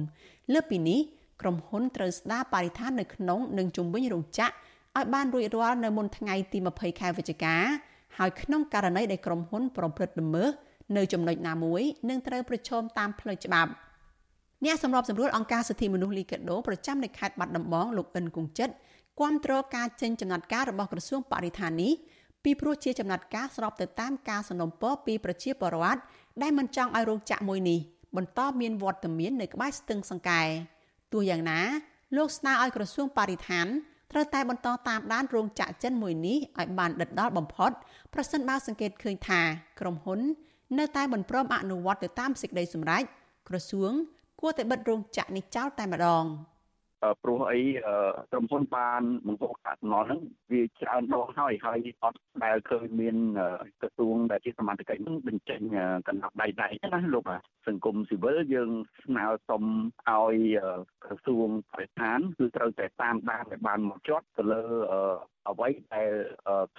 [0.52, 1.00] លើពីនេះ
[1.40, 4.52] ក្រុមហ៊ុនត្រូវស្ដារបរិស្ថាននៅក្នុងនិងជុំវិញរោងចក្រ
[4.98, 7.56] ឲ្យបានរួចរាល់នៅមុនថ្ងៃទី20ខែវិច្ឆិកា
[8.18, 10.50] ហើយក្នុងករណីដែលក្រុមហ៊ុនប្រព្រឹត្តល្មើស
[10.96, 13.70] នៅចំណុចណាមួយនឹងត្រូវប្រឈមតាមផ្លូវច្បាប់
[14.64, 18.68] អ្នកសម្របសម្រួលអង្គការសិទ្ធិមនុស្សលីកាដូប្រចាំនៅខេត្តបាត់ដំបងលោកអិនគង្ជិត
[19.20, 21.92] គាំទ្រការចេញចំណាត់ការរបស់ក្រសួងបរិស្ថាននេះ
[22.44, 26.00] ពីព្រោះជាចំណាត់ការស្របទៅតាមការសំណូមពរពីប្រជាពលរដ្ឋ
[26.42, 27.78] ដែលមិនចង់ឲ្យរោងចក្រមួយនេះ
[28.16, 30.42] បន្តមានវត្តមាននៅក្បែរស្ទឹងសង្កែ
[31.12, 31.60] ទោះយ៉ាងណា
[32.16, 33.66] លោកស្នើឲ្យក្រសួងបរិស្ថាន
[34.12, 37.70] ត្រូវតែបន្តតាមដានរោងចក្រចិនមួយនេះឲ្យបានដិតដល់បំផុត
[38.14, 39.40] ប្រសិនបើសង្កេតឃើញថា
[39.80, 40.20] ក្រុមហ៊ុន
[40.78, 43.02] នៅតែមិនព្រមអនុវត្តទៅតាមសេចក្តីសម្រេច
[43.48, 43.92] ក្រសួង
[44.40, 46.24] គួរតែបិទរោងចក្រនេះចោលតែម្ដង។
[47.22, 47.60] ព្រោះអី
[48.30, 50.20] ក្រុមហ៊ុនបានបង្កកាត់សំណល់ហ្នឹង
[50.52, 53.16] វាច្រើនដងហើយហើយអត់ដែលឃើញមាន
[53.80, 55.60] ក្រសួងដែលជាសមត្ថកិច្ចនឹងបញ្ចេញ
[56.08, 57.24] កណ្ដាប់ដៃដៃណាលោក
[57.68, 58.70] សង្គមស៊ីវិលយើង
[59.04, 59.64] ស្នើសុំ
[60.08, 60.36] ឲ្យ
[61.04, 64.62] ក្រសួងបរិស្ថានគឺត្រូវតែតាមដានឲ្យបានមកចត់ទៅលើ
[65.48, 66.10] អ្វីដែល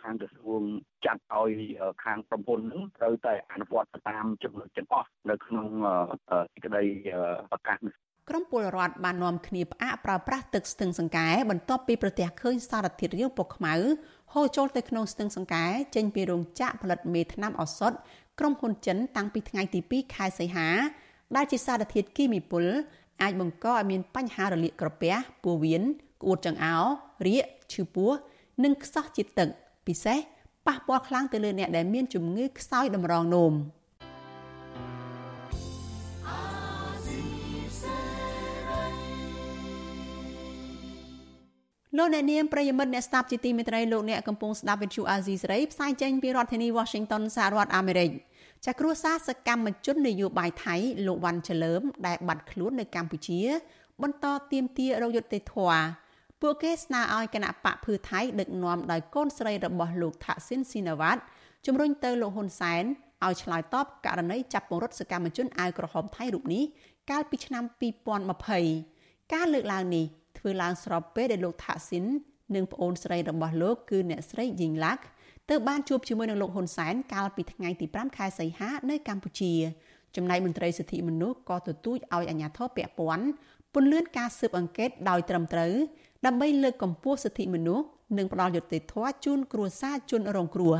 [0.01, 0.61] ខាងក្រសួង
[1.05, 1.51] ចាត់ឲ្យ
[2.03, 5.67] ខាងក្រុមហ៊ុននឹងត្រូវតែអនុវត្តតាមចំណុចទាំងអស់នៅក្នុង
[6.29, 6.83] សេចក្តី
[7.51, 7.95] ប្រកាសនេះ
[8.29, 13.73] ក្រមពលរដ្ឋបាននាំគ្នាផ្អាកប្រើប្រាស់ទឹកស្ទឹងសង្កែបន្ទាប់ពីប្រទះឃើញសារធាតុរាវពណ៌ខ្មៅ
[14.33, 15.65] ហូរចូលទៅក្នុងស្ទឹងសង្កែ
[15.95, 17.91] ចេញពីរោងចក្រផលិតមេថ្នាំឱសថ
[18.39, 20.69] ក្រុមហ៊ុនចិនតាំងពីថ្ងៃទី2ខែសីហា
[21.35, 22.65] ដែលជាសារធាតុគីមីពុល
[23.21, 25.13] អាចបង្កឲ្យមានបញ្ហារលាកក្រពះ
[25.43, 25.83] ពោះវៀន
[26.21, 26.85] ក្អួតចង្អោរ
[27.27, 28.11] រាគឈឺពោះ
[28.63, 29.49] និងខ្សោះជាតិទឹក
[29.87, 30.19] ពិសេស
[30.67, 33.53] ប៉ះពាល់ខ្លាំងទៅលើអ្នកដែលមានជំងឺខ្សោយតម្រងនោម។
[41.97, 48.09] លោកអ្នកនាងប្រិយមិត្តអ្នកស្ដាប់ជាទីមេត្រីលោកអ្នកកំពុងស្ដាប់វិទ្យុអាស៊ីសេរីផ្សាយចេញពីរដ្ឋធានី Washington សហរដ្ឋអាមេរិក
[48.65, 50.75] ចាគ្រួសារសកម្មជននយោបាយថៃ
[51.07, 53.39] លោកវ៉ាន់ឆលើមដែលបាត់ខ្លួននៅកម្ពុជា
[54.01, 55.83] បន្តទាមទាររយុត្តិធម៌
[56.41, 61.21] ពួកគេស្នើឲ្យគណៈបកភឿថៃដឹកនាំដោយកូនស្រីរបស់លោកថាក់ស៊ីនស៊ីណាវ៉ាត់
[61.65, 62.83] ជំរុញទៅលោកហ៊ុនសែន
[63.25, 66.63] ឲ្យឆ្លើយតបករណីចាប់ពង្រត់សកម្មជនអាវក្រហមថៃរូបនេះ
[67.09, 67.63] កាលពីឆ្នាំ
[68.67, 70.05] 2020ការលើកឡើងនេះ
[70.43, 72.05] ធ្វើឡើងស្របពេលដែលលោកថាក់ស៊ីន
[72.55, 75.03] និងប្អូនស្រីរបស់លោកគឺអ្នកស្រីយីងឡាក់
[75.49, 79.53] ទៅបានជួបជាមួយនឹងលោកហ៊ុនសែនកាលពីថ្ងៃទី5ខែសីហានៅកម្ពុជា
[80.15, 83.25] ចំណែកមន្ត្រីសិទ្ធិមនុស្សក៏ទទូចឲ្យអាជ្ញាធរពាក់ព័ន្ធ
[83.73, 85.73] ពន្យាការស៊ើបអង្កេតដោយត្រឹមត្រូវ
[86.25, 87.85] ដើម្បីលើកកម្ពស់សិទ្ធិមនុស្ស
[88.17, 90.75] និងផ្ដល់យុត្តិធម៌ជូនគ្រួសារជនរងគ្រោះ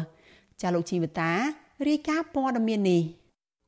[0.62, 1.32] ចាលោកជីវតា
[1.90, 3.02] រាយការណ៍ព័ត៌មាននេះ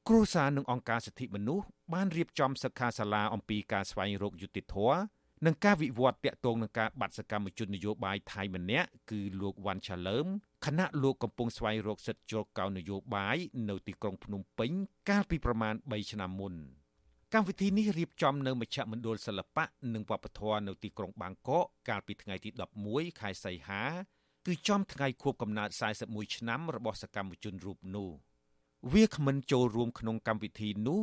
[0.10, 4.98] គ្រួសារនិងអង្គការសិទ្ធិមនុស្សបានរៀបចំសិក្ខាសាលាអំពីការស្វែងរកយុត្តិធម៌
[5.46, 10.28] នឹងការវិវត្តតាក់ទងនឹងការបាត់សកម្មជននយោបាយថៃម្នាក់គឺលោកវ៉ាន់ឆាលើម
[10.66, 13.38] ខណៈលោកកំពុងស្វែងរកសិទ្ធិជ្រកកោននយោបាយ
[13.70, 14.72] នៅទីក្រុងភ្នំពេញ
[15.10, 16.54] កាលពីប្រមាណ3ឆ្នាំមុន
[17.34, 22.50] កម្មវិធីនេះរៀបចំនៅមជ្ឈមណ្ឌលសិល្បៈនិងវប្បធម៌នៅទីក្រុងបាងកកកាលពីថ្ងៃទី
[22.86, 23.84] 11ខែសីហា
[24.46, 25.70] គឺចំថ្ងៃខួបកំណើត
[26.04, 28.10] 41ឆ្នាំរបស់សកម្មជនរូបនោះ
[28.94, 31.00] វាគ្មិនចូលរួមក្នុងកម្មវិធីនោះ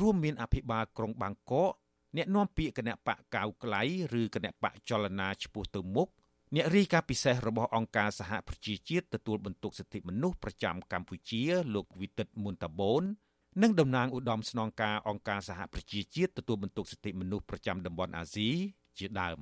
[0.00, 1.72] រួមមានអភិបាលក្រុងបាងកក
[2.16, 3.82] អ្នកនាំពាក្យគណៈបកកៅក្លៃ
[4.20, 6.08] ឬគណៈបកចលនាឆ្ពោះទៅមុខ
[6.54, 11.42] អ្នករីកាពិសេសរបស់អង្គការសហប្រជាជាតិទទួលបន្ទុកសិទ្ធិមនុស្សប្រចាំកម្ពុជា
[11.74, 13.02] លោកវិទិតមុនតាបូន
[13.62, 18.48] និងតំណាងឧត្តមស្នងការអង្គការសហប្រជាជាតិទទួលបន្ទុកសិទ្ធិមនុស្សប្រចាំតំបន់អាស៊ី
[18.98, 19.40] ជាដើម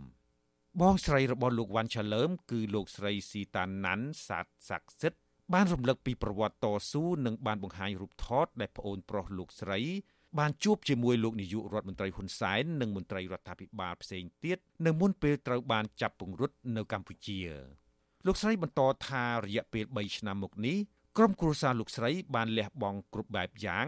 [0.81, 5.19] បងស្រីរបស់លោកវ៉ាន់ឆាលើមគឺលោកស្រីស៊ីតាណាន់សាទស័ក្តិសិទ្ធ
[5.55, 9.81] បានរំលឹកពីប្រវត្តិតស៊ូនិងបានបង្ហាញរូបថតដែលប្អូនប្រុសលោកស្រី
[10.39, 17.41] បានជួបជាមួយលោកនាយករដ្ឋមន្ត្រីហ៊ុនសែននិងមន្ត្រីរដ្ឋាភិបាលផ្សេងទៀតនៅមុនពេលត្រូវបានចាប់ពង្រត់នៅកម្ពុជា
[18.27, 20.77] លោកស្រីបន្តថារយៈពេល3ឆ្នាំមកនេះ
[21.17, 23.87] ក្រុមគ្រួសារលោកស្រីបានលះបង់គ្រប់បែបយ៉ាង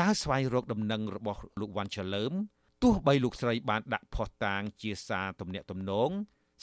[0.00, 2.32] ដើរស្វែងរកដំណឹងរបស់លោកវ៉ាន់ឆាលើម
[2.82, 6.10] ទោះបីលោកស្រីបានដាក់ផុសតាងជាសារទំនាក់ទំនង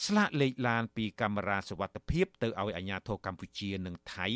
[0.06, 4.26] ស្លាកលេខឡានពីកាមេរ៉ាសវត្ថិភាពទៅឲ្យអាជ្ញាធរកម្ពុជានិងថៃ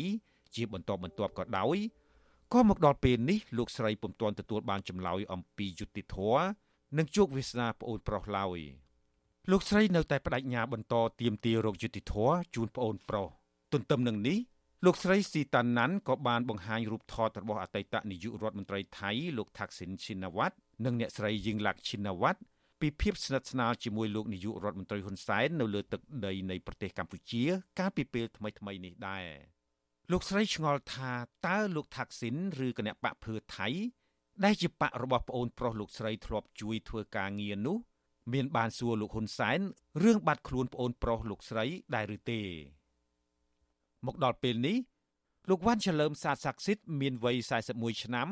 [0.55, 1.77] ជាបន្តបន្ទាប់ក៏ដោយ
[2.53, 6.45] ក៏មកដល់ពេលនេះលោកស្រីពុំទាន់ទទួលបានចម្លើយអំពីយុត្តិធម៌
[6.97, 8.59] និងជោគវាសនាប្អូនប្រុសឡើយ
[9.51, 13.27] លោកស្រីនៅតែបដិញ្ញាបន្តទៀមទារោគយុត្តិធម៌ជូនប្អូនប្រុស
[13.73, 14.37] ទន្ទឹមនឹងនេះ
[14.85, 22.41] លោកស្រីស៊ីតាណាន់ក៏បានបង្ហាញរូបថតរបស់អតីតនាយករដ្ឋមន្ត្រីថៃលោកថាក់ស៊ីនឈិនវ៉ាត់និងអ្នកស្រីយីងឡាក់ឈិនវ៉ាត់
[22.81, 27.43] ពីភាពស្និទ្ធស្នាលជាមួយលោកនាយករដ្ឋមន្ត្រីហ៊ុនសែននៅលើទឹកដីនៃប្រទេសកម្ពុជា
[27.79, 29.52] កាលពីពេលថ្មីៗនេះដែរ
[30.11, 31.11] លោកស្រីឆ្ងល់ថា
[31.47, 32.35] តើលោកថាក់ស៊ីន
[32.65, 33.67] ឬគណៈបកភឿថៃ
[34.43, 37.77] ដែលជាបករបស់ប្អូនប្រុសលោកស្រីធ្លាប់ជួយធ្វើការងារនោះ
[38.33, 39.59] មានបានសួរលោកហ៊ុនសែន
[40.03, 42.41] រឿងបាត់ខ្លួនប្អូនប្រុសលោកស្រីដែរឬទេ
[44.05, 44.77] មកដល់ពេលនេះ
[45.49, 47.35] លោកវ៉ាន់ឆលើមសាទស័ក្តិសិទ្ធិមានវ័យ
[47.71, 48.29] 41ឆ្នាំ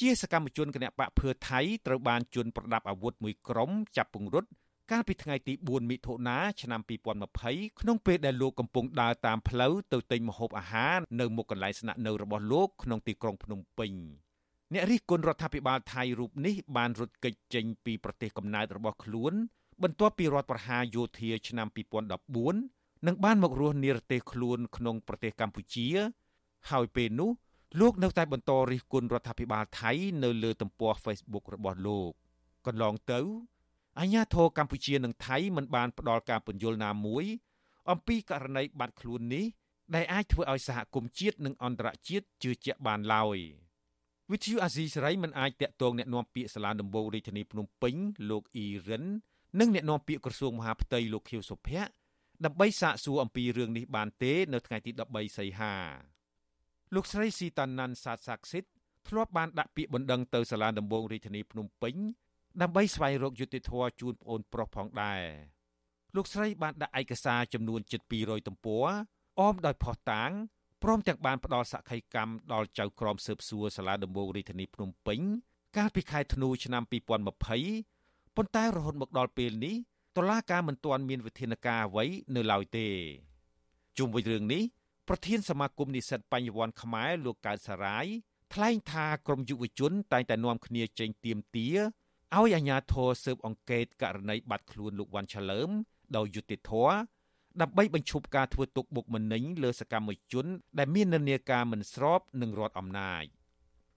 [0.00, 4.50] ជាសកម្មជនគណៈបកភឿថៃត្រូវបានជន់ប្រដាប់អាវុធមួយក្រុមចាប់ពង្រត់
[4.92, 6.80] កាលពីថ្ងៃទី4មិថុនាឆ្នាំ
[7.30, 13.92] 2020ក្នុងពេលដែលលោកកំពុងដើរតាមផ្លូវទៅទិញម្ហូបអាហារនៅមុខកន្លែងស្នាក់នៅរបស់លោកក្នុងទីក្រុងភ្នំពេញ
[14.72, 19.32] អ្នករិះគន់រដ្ឋាភិបាលថៃរូបនេះបានរត់គេចចេញពីប្រទេសកំណើតរបស់ខ្លួន
[19.82, 21.66] បន្ទាប់ពីរដ្ឋប្រហារយោធាឆ្នាំ
[22.36, 25.88] 2014និងបានមករស់និរទេសខ្លួនក្នុងប្រទេសកម្ពុជា
[26.70, 27.30] ហើយពេលនោះ
[27.80, 29.92] លោកនៅតែបន្តរិះគន់រដ្ឋាភិបាលថៃ
[30.24, 32.10] នៅលើទំព័រ Facebook របស់លោក
[32.66, 33.20] កន្លងទៅ
[34.00, 37.24] អាញាធរកម្ពុជានិងថៃមិនបានផ្ដល់ការពន្យល់ណាមួយ
[37.90, 39.44] អំពីករណីបាត់ខ្លួននេះ
[39.94, 43.38] ដែលអាចធ្វើឲ្យសហគមន៍ជាតិនិងអន្តរជាតិជឿជាក់បានឡើយ
[44.30, 47.94] វិទ្យុអាស៊ីសេរីមិនអាចតាក់ទងអ្នកនាំពាក្យសាលាដំបងរាជធានីភ្នំពេញ
[48.30, 49.04] លោកអ៊ីរិន
[49.60, 51.90] និងអ្នកនាំពាក្យក្រសួងមហាផ្ទៃលោកខៀវសុភ័ក្រ
[52.44, 55.74] ដើម្បីសាកសួរអំពីរឿងនេះបានទេនៅថ្ងៃទី13សីហា
[56.94, 58.64] លោកស្រីស៊ីតាន់ណាន់សាទសាក់សិត
[59.08, 61.94] ធ្លាប់បានដាក់ពាក្យបណ្ដឹងទៅសាលាដំបងរាជធានីភ្នំពេញ
[62.60, 65.22] ដើម្បីស្វែងរកយុត្តិធម៌ជូនប្អូនប្រុសផងដែរ
[66.16, 68.86] លោកស្រីបានដាក់ឯកសារចំនួនជិត200ទំព័រ
[69.40, 70.30] អមដោយផុសតាង
[70.82, 75.20] ព្រមទាំងបានផ្ដល់សក្ខីកម្មដល់ចៅក្រមស៊ើបសួរសាលាដំបងរាជធានីភ្នំពេញ
[75.76, 79.74] កាលពីខែធ្នូឆ្នាំ2020ប៉ុន្តែរហូតមកដល់ពេលនេះ
[80.16, 82.04] តុលាការមិនទាន់មានវិធានការអ្វី
[82.36, 82.88] នៅឡើយទេ
[83.98, 84.62] ជុំវិញរឿងនេះ
[85.08, 88.06] ប្រធានសមាគមនិស្សិតបញ្ញវន្តខ្មែរលោកកើតសារាយ
[88.54, 91.68] ថ្លែងថាក្រមយុវជនតែងតែនាំគ្នាចេញទៀមទា
[92.38, 95.70] ឲ្យអាជ្ញាធរស៊ើបអង្កេតករណីបាត់ខ្លួនលោកវ៉ាន់ឆាលើម
[96.16, 96.94] ដោយយុត្តិធម៌
[97.60, 100.46] ដើម្បីបញ្ឈប់ការធ្វើទុកបុកម្នេញលើសកម្មជន
[100.78, 103.24] ដែលមាននិន្នាការមិនស្របនឹងរដ្ឋអំណាច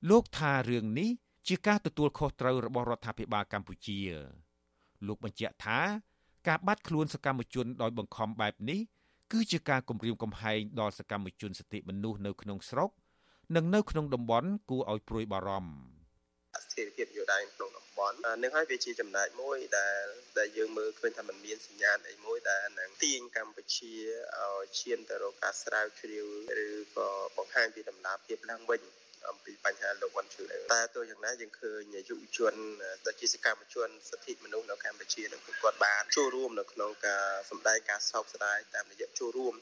[0.10, 1.10] លោកថារឿងនេះ
[1.48, 4.00] ជាការទទួលខុសត្រូវរបស់រដ្ឋាភិបាលកម្ពុជា
[5.08, 5.80] លោកបញ្ជាក់ថា
[6.48, 8.80] ការបាត់ខ្លួនសកម្មជនដោយបង្ខំបែបនេះ
[9.32, 12.90] គឺជាការគំរាមកំហែងដល់សកម្មជនសិទ្ធិមនុស្សនៅក្នុងស្រុក
[13.56, 16.05] និងនៅក្នុងតំបន់គួរឲ្យព្រួយបារម្ភ
[16.64, 20.04] ស្ថិរភាពយោដាក្នុងតំបន់នឹងហើយវាជាចំណែកមួយដែល
[20.40, 23.94] ដែលយើងមើលឃើញថាมันមានសញ្ញាណអីមួយដែលនឹងទាញកម្ពុជា
[24.40, 26.28] ឲ្យឈានទៅរកការស្រាវជ្រាវ
[26.66, 28.82] ឬក៏បង្ហាញពីដំណើរភាពឡើងវិញ
[29.30, 32.54] អំពីបញ្ហាលោកវ៉ាន់ឈឺតែទោះយ៉ាងណាយើងឃើញយុវជន
[33.06, 39.56] ដូចជាសកម្មជនសិទ្ធិមនុស្សនៅកម្ពុជានឹងគាត់បានចូលរួមនៅក្នុងការសម្ដែងការសោកស្ដាយតាមរយៈចូលរួម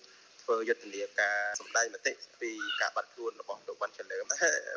[0.43, 4.23] ធ្វើយុទ្ធនាការសម្ដែងមតិពីការបាត់ខ្លួនរបស់លោកវ៉ាន់ឆលើម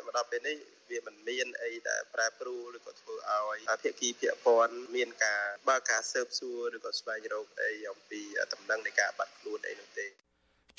[0.05, 0.57] មកដល់ពេលនេះ
[0.89, 8.21] វាមិនមានអីដែលប្រែប្រួលឬក៏ធ្វើឲ្យភាគីពាក់ព័ន្ធមានការបើកការស៊ើបសួរឬក៏ស្វែងរកអីអំពី
[8.53, 10.07] ដំណឹងនៃការបាត់ខ្លួនអីនោះទេ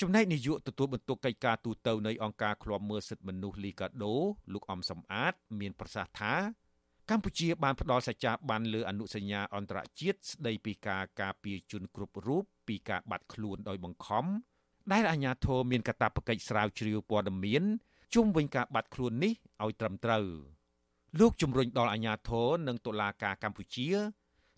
[0.00, 4.14] ចំណែកនាយកទទួលបន្ទុកកិច្ចការទូតនៅអង្គការឃ្លាំមើលសិទ្ធិមនុស្សលីកាដូ
[4.52, 6.34] លោកអំសំអាត មានប្រសាសន៍ថា
[7.10, 14.24] កម្ពុជាបានផ្ដល់សច្ចាប័នលើអនុសញ្ញាអន្តរជាតិស្ដីពីការការពារជនគ្រប់រូបពីការបាត់ខ្លួនដោយបង្ខំ
[14.92, 17.64] ដែលអាជ្ញាធរមានកាតព្វកិច្ចស្រាវជ្រាវព័ត៌មាន
[18.14, 19.32] ជុំវិញការបាត់ខ្លួននេះ
[19.64, 20.26] ឲ្យត្រឹមត្រូវ
[21.20, 23.88] លោកជំរុញដល់អាជ្ញាធរនិងតុលាការកម្ពុជា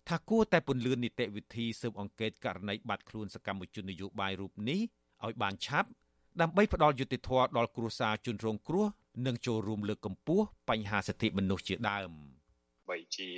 [0.09, 4.79] ថាគួរតែពន្យានីតិវិធីស៊ើបអង្កេតករណីបាត់ខ្លួនសកម្មជននយោបាយរូបនេះ
[5.25, 5.89] ឲ្យបានឆាប់
[6.41, 8.87] ដើម្បីផ្ដល់យុត្តិធម៌ដល់គ្រួសារជនរងគ្រោះ
[9.25, 12.11] និងចូលរួមលើកកម្ពស់បញ្ហាសិទ្ធិមនុស្សជាដើម
[12.89, 13.29] បីជា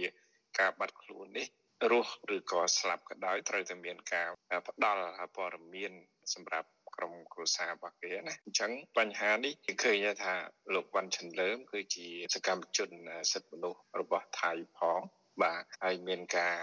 [0.59, 1.47] ការបាត់ខ្លួននេះ
[1.91, 4.29] រស់ឬក៏ស្លាប់ក៏ដោយត្រូវតែមានការ
[4.67, 5.03] ផ្ដល់
[5.35, 5.91] ព័ត៌មាន
[6.33, 10.33] សម្រាប់ ក្រុមគ្រួសាររបស់គេណាអញ្ចឹងបញ្ហានេះគេឃើញថា
[10.75, 12.89] លោកវ៉ាន់ឆាន់លើមគឺជាសកម្មជន
[13.31, 15.01] សិទ្ធិមនុស្សរបស់ថៃផង
[15.41, 16.57] បាទហើយមានការ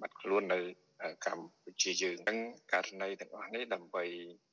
[0.00, 0.60] បាត់ខ្លួននៅ
[1.26, 2.38] កម្ពុជាយើងហ្នឹង
[2.72, 4.04] ករណីទាំងអស់នេះដើម្បី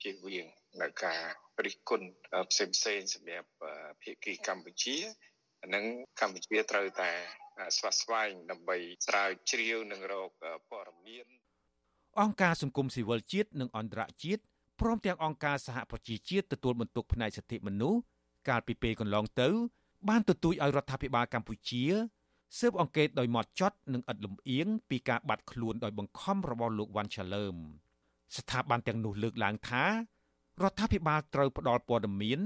[0.03, 0.45] ជៀសវាង
[0.81, 1.21] នៅការ
[1.65, 2.07] រិះគន់
[2.51, 3.49] ផ្សេងផ្សេងសម្រាប់
[4.01, 4.97] ភាគីកម្ពុជា
[5.75, 5.85] និង
[6.19, 7.11] កម្ពុជាត្រូវតែ
[7.77, 8.77] ស្វាស្វែងដើម្បី
[9.07, 10.31] ស្រាវជ្រាវនិងរក
[10.69, 11.27] ព័ត៌មាន
[12.19, 14.43] អង្គការសង្គមស៊ីវិលជាតិនិងអន្តរជាតិ
[14.81, 17.99] ព្រមទាំងអង្គការសហប្រជាជាតិទទួលបន្ទុកផ្នែកសិទ្ធិមនុស្ស
[18.49, 19.49] កាលពីពេលកន្លងទៅ
[20.09, 21.83] បានទទូចឲ្យរដ្ឋាភិបាលកម្ពុជា
[22.59, 27.55] ស៊ើបអង្កេតដោយម៉ត់ចត់និងឥតលំអៀងពីការបាត់ខ្លួនដោយបង្ខំរបស់លោកវ៉ាន់ឆាលើម
[28.37, 29.83] ស្ថាប័នទាំងនោះលើកឡើងថា
[30.63, 32.39] រដ្ឋាភិបាលត្រូវផ្ដល់ព័ត៌មាន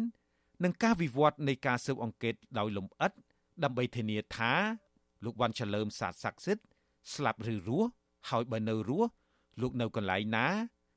[0.63, 3.11] និងការវិវត្តនៃការស៊ើបអង្កេតដោយលម្អិត
[3.63, 4.53] ដើម្បីធានាថា
[5.23, 6.65] លោកវ៉ាន់ឆាលើមសាទស័ក្តិសិទ្ធិ
[7.13, 7.89] ស្លាប់ឬរស់
[8.29, 9.09] ហើយបើនៅរស់
[9.61, 10.47] លោកនៅកន្លែងណា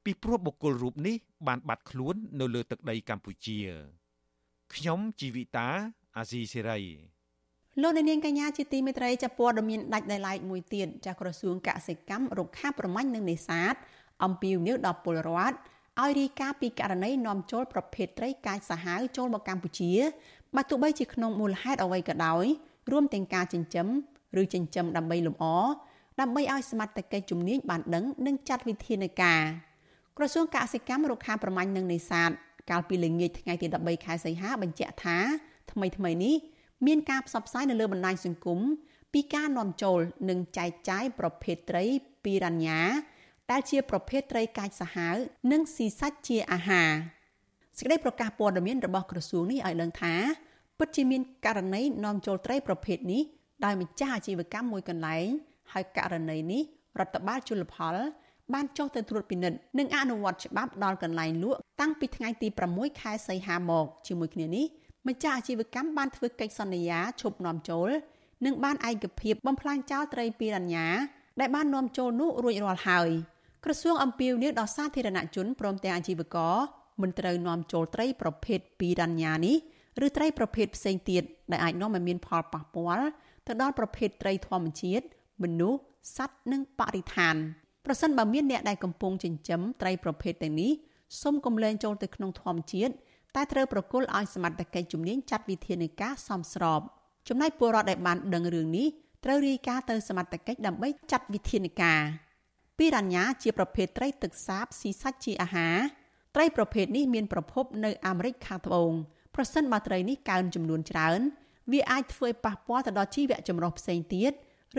[0.08, 3.58] ពីព្រោះបុគ្គលរូបនេះបានបាត់ខ្លួននៅលើទឹកដីកម្ពុជា
[4.74, 5.68] ខ្ញុំជីវិតា
[6.16, 6.80] អាស៊ីសេរី
[7.82, 13.74] លោកនាងកញ្ញាជាទីមេត្រីចាព័ត៌មានដាច់ដោយឡែកមួយទៀតចាក្រសួងកសិកម្មរុក្ខាប្រមាញ់និងនេសាទ
[14.24, 15.56] អំពាវនាវដល់ពលរដ្ឋ
[16.00, 19.92] ឲ្យរីកាពីករណីនាំចូលប្រភេទត្រីកាចសាហាវចូលមកកម្ពុជា
[20.56, 22.44] បើទោះបីជាក្នុងមូលហេតុអ្វីក៏ដោយ
[22.90, 23.86] រួមទាំងការចិញ្ចឹម
[24.40, 25.46] ឬចិញ្ចឹមដើម្បីលម្អ
[26.20, 29.67] ដើម្បីឲ្យសមត្ថកិច្ចជំនាញបានដឹងនិងចាត់វិធានការ
[30.20, 32.30] ក្រសួងកសិកម្មរុក្ខាប្រមាញ់និងនេសាទ
[32.70, 35.18] កាលពីល្ងាចថ្ងៃទី13ខែសីហាបញ្ជាក់ថា
[35.72, 36.36] ថ្មីថ្មីនេះ
[36.86, 38.60] មានការផ្សព្វផ្សាយនៅលើបណ្ដាញសង្គម
[39.12, 39.98] ពីការនាំចូល
[40.30, 41.84] និងចែកចាយប្រភេទត្រី
[42.24, 42.80] ពីរ៉ាញ៉ា
[43.50, 45.14] ដែលជាប្រភេទត្រីកាចសាហាវ
[45.52, 46.90] និងស៊ីសាច់ជាអាហារ
[47.78, 50.14] សេចក្តីប្រកាសព័ត៌មានរបស់ក្រសួងនេះឲ្យដឹងថា
[50.78, 53.22] ពិតជាមានករណីនាំចូលត្រីប្រភេទនេះ
[53.64, 55.26] ដោយម្ចាស់អាជីវកម្មមួយកន្លែង
[55.72, 56.62] ហើយករណីនេះ
[56.98, 57.96] រដ្ឋបាលជលផល
[58.54, 64.66] បានចុះទៅត្រួតពិនិត្យនិងអនុវត្តច្បាប់ដល់កន្លែងលក់តាំងពីថ្ងៃទី6ខែសីហាមកជាមួយគ្នានេះ
[65.08, 67.88] ម្ចាស់អាជីវកម្មបានធ្វើកិច្ចសន្យាឈប់នាំចូល
[68.44, 70.86] និងបានឯកភាពបំផ្លាញចោលត្រីពីរញ្ញា
[71.40, 73.08] ដែលបាននាំចូលនោះរួចរាល់ហើយ
[73.64, 76.56] ក្រសួងអំពាវនាវដល់សាធារណជនព្រមទាំងអាជីវករ
[77.02, 79.56] មិនត្រូវនាំចូលត្រីប្រភេទពីរញ្ញានេះ
[80.06, 81.22] ឬត្រីប្រភេទផ្សេងទៀត
[81.52, 83.06] ដែលអាចនាំឲ្យមានផលប៉ះពាល់
[83.46, 85.04] ទៅដល់ប្រភេទត្រីធម្មជាតិ
[85.42, 85.80] មនុស្ស
[86.16, 87.36] សត្វនិងបរិស្ថាន
[87.86, 90.72] ប្រសិនបើមានអ្នកដែលកំពុងចិញ្ចឹមត្រីប្រភេទទាំងនេះ
[91.22, 92.92] សូមកុំលែងចូលទៅក្នុងធម្មជាតិ
[93.36, 96.80] តែត្រូវប្រគល់ឲ្យសមត្ថកិច្ចជំនាញចាត់វិធានការសមស្រប
[97.28, 98.88] ចំណែកពលរដ្ឋដែលបានដឹងរឿងនេះ
[99.24, 102.02] ត្រូវរាយការណ៍ទៅសមត្ថកិច្ចដើម្បីចាត់វិធានការ
[102.78, 105.76] ពីរញ្ញាជាប្រភេទត្រីទឹកសាបស៊ីសាច់ជាអាហារ
[106.34, 108.92] ត្រីប្រភេទនេះមានប្រភពនៅអាមេរិកខាងត្បូង
[109.34, 111.20] ប្រសិនបើត្រីនេះកើនចំនួនច្រើន
[111.72, 114.32] វាអាចធ្វើឲ្យប៉ះពាល់ទៅដល់ជីវៈចម្រុះផ្សេងទៀត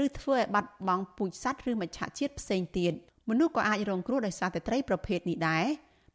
[0.04, 2.94] ឬធ្វើឲ្យបាត់បង់ពូជសត្វឬមច្ឆជាតិផ្សេងទៀត
[3.30, 5.66] មនុស្សក៏អាចរងគ្រោះដោយសារតែត្រីប្រភេទនេះដែរ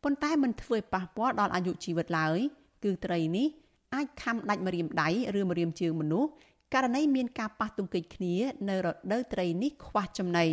[0.02, 2.38] ប៉ុន្តែមិនធ្វើឲ្យប៉ះពាល់ដល់អាយុជីវិតឡើយ
[2.84, 3.46] គឺត្រីនេះ
[3.94, 5.08] អាចខំដាច់ម្រាមដៃ
[5.38, 6.30] ឬម្រាមជើងមនុស្ស
[6.74, 8.34] ករណីមានការប៉ះទង្គិចគ្នា
[8.68, 10.46] នៅរដូវត្រីនេះខ្វះចំណី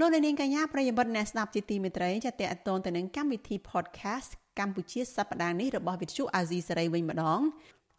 [0.00, 4.28] លោកនាងកញ្ញាប្រិយមិត្តអ្នកស្ដាប់ជាទីមេត្រីចាតតតងទៅនឹងកម្មវិធី podcast
[4.58, 7.40] កម្ពុជាសប្តាហ៍នេះរបស់វិទ្យុអាស៊ីសេរីវិញម្ដង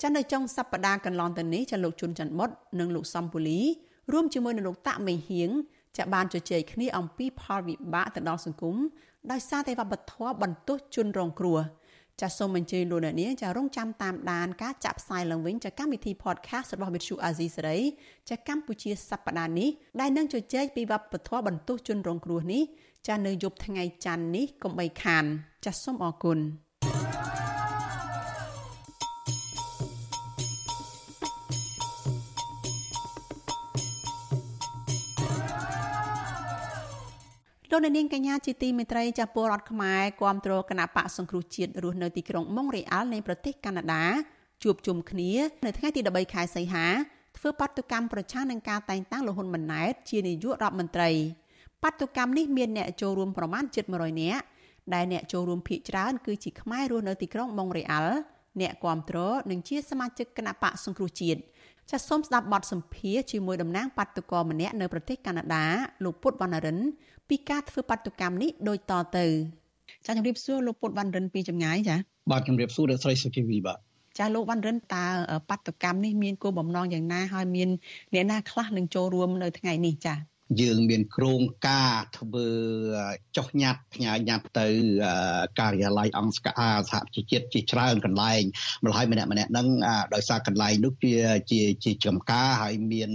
[0.01, 3.59] ចានៅចុងសប្តាហ៍កន្លងទៅនេះចាលោកជុនច័ន្ទបុតនិងលោកសំពូលី
[4.11, 5.49] រួមជាមួយនឹងលោកតាក់មេហៀង
[5.97, 8.75] ចាបានជជែកគ្នាអំពីផលវិបាកទៅដល់សង្គម
[9.31, 11.59] ដោយសារតែវប្បធម៌បន្ទោសជនរងគ្រោះ
[12.21, 17.79] ចាសសូមអញ្ជើញលោកអ្នកនាងចារងចាំតាមដានការចាក់ផ្សាយឡើងវិញចាកម្មវិធី podcast របស់ Vithu Azizi សេរី
[18.29, 22.63] ចាកម្ពុជាសប្តាហ៍នេះដែលនឹងជជែកពីវប្បធម៌បន្ទោសជនរងគ្រោះនេះ
[23.07, 25.25] ចានៅយប់ថ្ងៃច័ន្ទនេះកុំបីខាន
[25.65, 26.39] ចាសសូមអរគុណ
[37.77, 44.05] លោកនាងកញ្ញាជាទីមេត្រីចាស់ពលរដ្ឋខ្មែរគាំទ្រគណៈបកសង្គ្រោះជាតិរស់នៅទីក្រុងម៉ុងរ៉េអាល់នៃប្រទេសកាណាដា
[44.63, 45.31] ជួបជុំគ្នា
[45.65, 46.85] នៅថ្ងៃទី13ខែសីហា
[47.37, 51.11] ធ្វើបាតុកម្មប្រឆាំងនឹងការតែងតាំងលហ៊ុនម៉ាណែតជានាយករដ្ឋមន្ត្រី
[51.83, 53.63] បាតុកម្មនេះមានអ្នកចូលរួមប្រមាណ
[53.93, 54.43] 700នាក់
[54.93, 58.17] ដែលអ្នកចូលរួមភាគច្រើនគឺជាខ្មែររស់នៅទីក្រុងម៉ុងរ៉េអាល់
[58.61, 59.17] អ្នកគាំទ្រ
[59.51, 61.39] និងជាសមាជិកគណៈបកសង្គ្រោះជាតិ
[61.91, 65.65] ចាសសូមស្ដាប់បទសម្ភាសជាមួយតំណាងបាតុករម្នាក់នៅប្រទេសកាណាដា
[66.03, 66.79] លោកពុតវណ្ណរិន
[67.29, 69.25] ពីការធ្វើបាតុកម្មនេះដូចតទៅ
[70.05, 71.95] ចាជំរាបសួរលោកពុតវណ្ណរិនពីចម្ងាយចា
[72.31, 73.77] បាទជំរាបសួរលោកស្រីសុជីវីបាទ
[74.17, 75.05] ចាលោកវណ្ណរិនតើ
[75.49, 77.69] បាតុកម្មនេះមានគោលបំណងយ៉ាងណាហើយមាន
[78.13, 80.13] អ្នកណាខ្លះនឹងចូលរួមនៅថ្ងៃនេះចា
[80.61, 82.47] យើងមានគ្រោងការធ្វើ
[83.37, 84.67] ចុះញត្តិផ្ញើញត្តិទៅ
[85.59, 86.51] ការិយាល័យអង្គស្កា
[86.91, 88.43] សហជីវជាតិជាច្រើនកន្លែង
[88.83, 89.67] ម្ល៉េះម្នាក់ម្នាក់ហ្នឹង
[90.13, 91.13] ដោយសារកន្លែងនោះជា
[91.51, 93.11] ជាជាចំការហើយមាន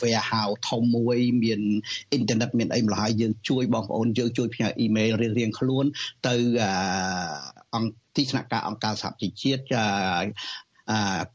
[0.00, 1.60] warehouse ធំមួយ មាន
[2.10, 5.84] អ៊ីនធឺណិតមានអីម្ល៉េះហើយយើងជួយបងប្អូនយើងជួយផ្ញើអ៊ីមែលរៀងៗខ្លួន
[6.28, 6.34] ទៅ
[7.74, 9.62] អង្គទីស្នាក់ការអង្គការសហជីវជាតិ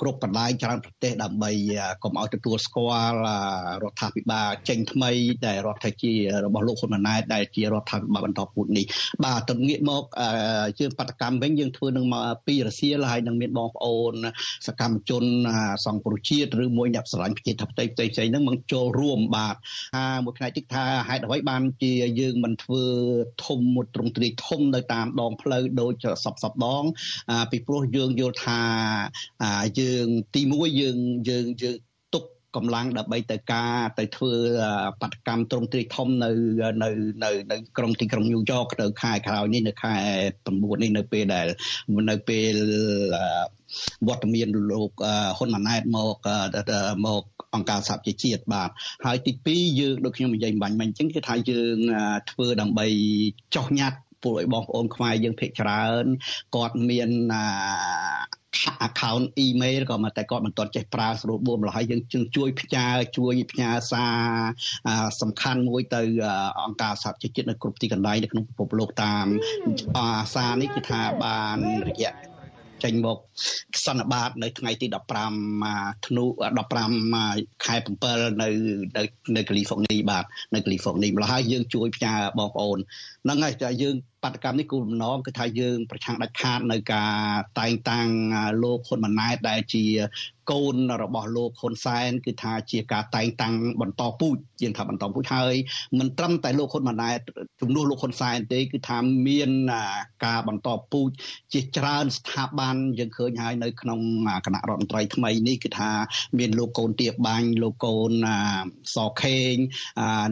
[0.01, 1.51] គ្រប់កន្លែងច្រើនប្រទេសដើម្បី
[2.03, 3.17] កុំឲ្យទទួលស្គាល់
[3.83, 5.11] រដ្ឋាភិបាលចេញថ្មី
[5.47, 6.13] ដែលរដ្ឋថាជា
[6.45, 8.85] របស់លោកហ៊ុនម៉ាណែតដែលជារដ្ឋាភិបាលបន្តពូជនេះ
[9.23, 10.03] បាទទៅងាកមក
[10.79, 14.13] យើងបដកម្មវិញយើងធ្វើនឹងមកពីរសៀលហើយនឹងមានបងប្អូន
[14.67, 15.23] សកម្មជន
[15.85, 19.55] សង្គ្រោះជាតិឬមួយអ្នកស្រឡាញ់ប្រជាធិបតេយ្យផ្សេងផ្សេងហ្នឹងមកចូលរួមបាទ
[19.95, 22.83] ថាមួយផ្នែកទៀតថាហេតុអ្វីបានជាយើងមិនធ្វើ
[23.45, 26.83] ធំមួយទ្រង់ទ្រាយធំនៅតាមដងផ្លូវដូចសពសពដង
[27.51, 28.61] ពីព្រោះយើងយល់ថា
[29.79, 30.97] យើងទី1យើង
[31.29, 31.77] យើងយើង
[32.13, 32.23] ទុក
[32.55, 34.33] កម្លាំងដើម្បីទៅការទៅធ្វើ
[35.01, 36.31] បដកម្មទ្រង់ទ្រាយធំនៅ
[36.83, 36.89] នៅ
[37.23, 39.93] នៅនៅក្រុងទីក្រុងញូវយ៉កនៅខែក្រោយនេះនៅខែ
[40.41, 41.47] 9នេះនៅពេលដែល
[42.11, 42.53] នៅពេល
[44.07, 44.91] វត្តមានលោក
[45.37, 46.17] ហ៊ុនម៉ាណែតមក
[47.05, 47.23] មក
[47.55, 48.69] អង្គការសហជីវជាតិបាទ
[49.05, 51.77] ហើយទី2យើងដូចខ្ញុំនិយាយបាញ់មិញអញ្ចឹងគឺថាយើង
[52.31, 52.87] ធ្វើដើម្បី
[53.55, 56.05] ចោះញ៉ាត់ពួកឲ្យបងប្អូនខ្មែរយើងភាគច្រើន
[56.55, 57.09] គាត់មាន
[58.87, 62.01] account email ក៏មកតែគាត់មិនទាន់ចេះប្រើស្រួលបួនម្ល៉េះហើយយើង
[62.35, 62.87] ជួយផ្ញើ
[63.17, 64.19] ជួយផ្ញើសារ
[65.21, 66.01] សំខាន់មួយទៅ
[66.65, 69.25] អង្គការសហជីវជាតិនៅគ្រប់ទីកន្លែងនៅក្នុងពិភពលោកតាម
[70.33, 71.57] សារនេះគឺថាបាន
[71.89, 72.13] រយៈ
[72.83, 73.17] ចេញមក
[73.85, 74.87] សន្និបាតនៅថ្ងៃទី
[75.47, 76.23] 15ធ្នូ
[76.93, 77.75] 15ខែ
[78.07, 78.49] 7នៅ
[78.97, 79.03] នៅ
[79.35, 80.25] នៅកាលីហ្វ័រញ៉ីបាទ
[80.55, 82.77] នៅកាលីហ្វ័រញ៉ីម្ល៉េះហើយយើងជួយផ្ញើបងប្អូន
[83.23, 87.13] ហ្នឹងហើយតែយើង បដកម្មនេះគោលបំណងគឺថាយើងប្រឆាំងដាច់ខាតនៅការ
[87.59, 88.07] តែងតាំង
[88.63, 89.85] លោកហ៊ុនម៉ាណែតដែលជា
[90.51, 95.55] កូនរបស់លោកហ៊ុនសែនគឺថាជាការតែងតាំងបន្តពូជជាងថាបន្តពូជហើយ
[95.99, 97.19] មិនត្រឹមតែលោកហ៊ុនម៉ាណែត
[97.61, 98.97] ជំនួសលោកហ៊ុនសែនទេគឺថា
[99.27, 99.49] មាន
[100.25, 101.09] ការបន្តពូជ
[101.53, 103.99] ជាច្រើនស្ថាប័នយើងឃើញហើយនៅក្នុង
[104.45, 105.91] គណៈរដ្ឋមន្ត្រីថ្មីនេះគឺថា
[106.39, 108.11] មានលោកកូនទៀបបាញ់លោកកូន
[108.95, 109.55] សខេង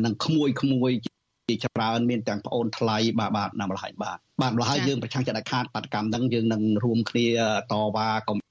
[0.06, 1.21] និងក្មួយក្មួយជា
[1.66, 7.28] ច្រើនមានទាំងប្អូនថ្លៃបាទបាទណាម្ល៉េះបាទបាទម្ល៉េះយើងប្រឆាំងចិត្តដាច់ខាតបាតកម្មហ្នឹងយើងនឹងរួមគ្នា
[7.72, 8.44] តវ៉ាកុំឲ្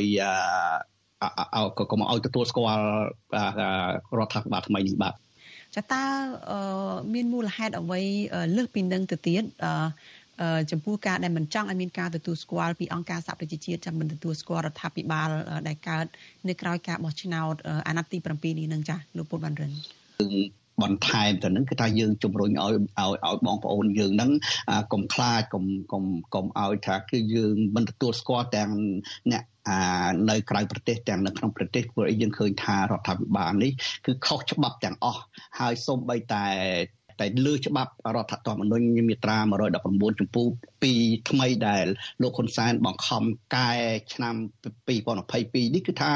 [0.00, 0.04] យ
[1.54, 2.86] អឺកុំឲ្យទទួលស្គាល់
[4.18, 5.14] រដ្ឋាភិបាលថ្មីនេះបាទ
[5.76, 6.04] ចាតើ
[7.14, 8.00] មានមូលហេតុអ្វី
[8.56, 15.28] លើសពីនឹងទៅទៀតអឺចំពោះការដែលមិនចង់ឲ្យមានការទទួលស្គាល់ពីអង្គការសហប្រជាជាតិចាំមិនទទួលស្គាល់រដ្ឋាភិបាល
[15.68, 16.06] ដែលកើត
[16.48, 17.54] នៅក្រៅការបោះឆ្នោត
[17.88, 19.72] អាណត្តិទី7នេះនឹងចាលោកពុតវណ្ណរិន
[20.82, 24.30] បន្ថែមទៅនឹងគឺថាយើងជំរុញឲ្យឲ្យឲ្យបងប្អូនយើងហ្នឹង
[24.92, 26.04] កុំខ្លាចកុំកុំ
[26.34, 28.70] កុំឲ្យថាគឺយើងមិនទទួលស្គាល់ទាំង
[29.32, 29.78] អ្នកអា
[30.30, 33.72] នៅក្រៅប្រទេសទាំងនៅក្នុងប្រទេសព្រោះយើងឃើញថារដ្ឋាភិបាលនេះ
[34.06, 35.22] គឺខុសច្បាប់ទាំងអស់
[35.60, 36.46] ហើយសូម្បីតែ
[37.20, 39.38] តែលើច្បាប់រដ្ឋធម្មនុញ្ញមាត្រា
[39.78, 40.46] 119ចំពោះ
[40.88, 41.86] 2ថ្មីដែល
[42.22, 43.22] លោកហ៊ុនសែនបង្ខំ
[43.56, 43.70] កែ
[44.12, 44.34] ឆ្នាំ
[45.04, 46.12] 2022នេះគឺថា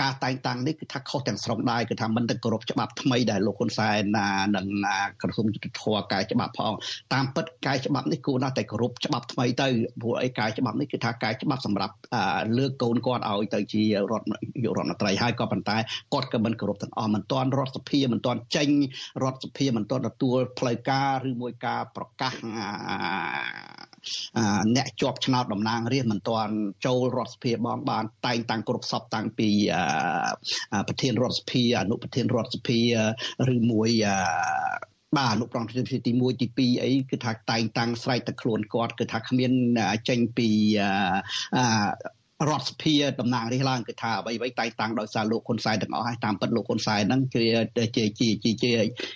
[0.00, 4.18] ការតែងតាំងនេះគឺថាខុសទាំងស្រុងដែរគឺថាមិនទៅគោរពច្បាប់ថ្មីដែលលោកហ៊ុនសែន
[4.56, 4.66] និង
[5.22, 6.72] ក្រសួងយុទ្ធភ័ពកែច្បាប់ផង
[7.14, 9.68] តាមពិតកែច្បាប់នេះគួរណាស់តែគោរពច្បាប់ថ្មីទៅ
[10.00, 11.94] ព្រោះអីកែច្បាប់នេះគឺថាកែច្បាប់សម្រាប់
[12.58, 14.28] លើកកូនគាត់ឲ្យទៅជារដ្ឋ
[14.64, 15.76] យុរដ្ឋមន្ត្រីហើយក៏ប៉ុន្តែ
[16.12, 18.70] គាត់ក៏មិនគោរពទាំងអស់មិនទាន់រដ្ឋសភាមិនទាន់ចេញ
[19.22, 22.34] រដ្ឋសភាមិនទាន់ទទួលផ្លូវការឬមួយការប្រកាស
[24.76, 26.54] អ្នកជាប់ឆ្នោតតំណាងរាស្ត្រមិនទាន់
[26.86, 29.48] ចូលរដ្ឋសភាបងបានតែងតាំងគ្រប់សពតាំងពី
[30.88, 32.80] ប្រធានរដ្ឋសភាអនុប្រធានរដ្ឋសភា
[33.54, 33.90] ឬមួយ
[35.16, 39.52] បាទអនុប្រងទីទី1ទី2អីគឺថាតែងតាំងស្រែកតែខ្លួនគាត់គឺថាគ្មាន
[40.08, 40.48] ចេញពី
[42.48, 47.44] រដ្ឋសភាតំណាងរាស្ត្រឡើងគឺថាអ្វីអ្វីតែងតាំងដោយសារលោកហ៊ុនសែនទាំងអស់ហើយតាមពិតលោកហ៊ុនសែនហ្នឹងគឺ
[47.96, 48.72] ជាជាជាជា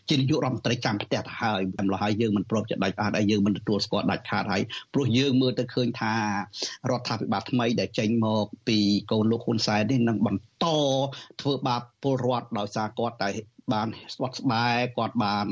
[0.09, 4.63] ជានាយករដ្ឋមន្ត្រីចាំផ្ទះទៅហើយម្ល៉េះហើយយើងមិនព្រមចិត្តដាច់ខាតហើយយើងមិនទទួលស្គាល់ដាច់ខាតហើយ
[4.95, 6.15] ព្រោះយើងមើលទៅឃើញថា
[6.91, 8.79] រដ្ឋាភិបាលថ្មីដែលចេញមកពី
[9.13, 10.67] កូនលោកហ៊ុនសែននេះនឹងបន្ត
[11.41, 13.31] ធ្វើបាបពលរដ្ឋដោយសារគាត់តែ
[13.73, 15.47] បានស្វាត់ស្បែកគាត់បាន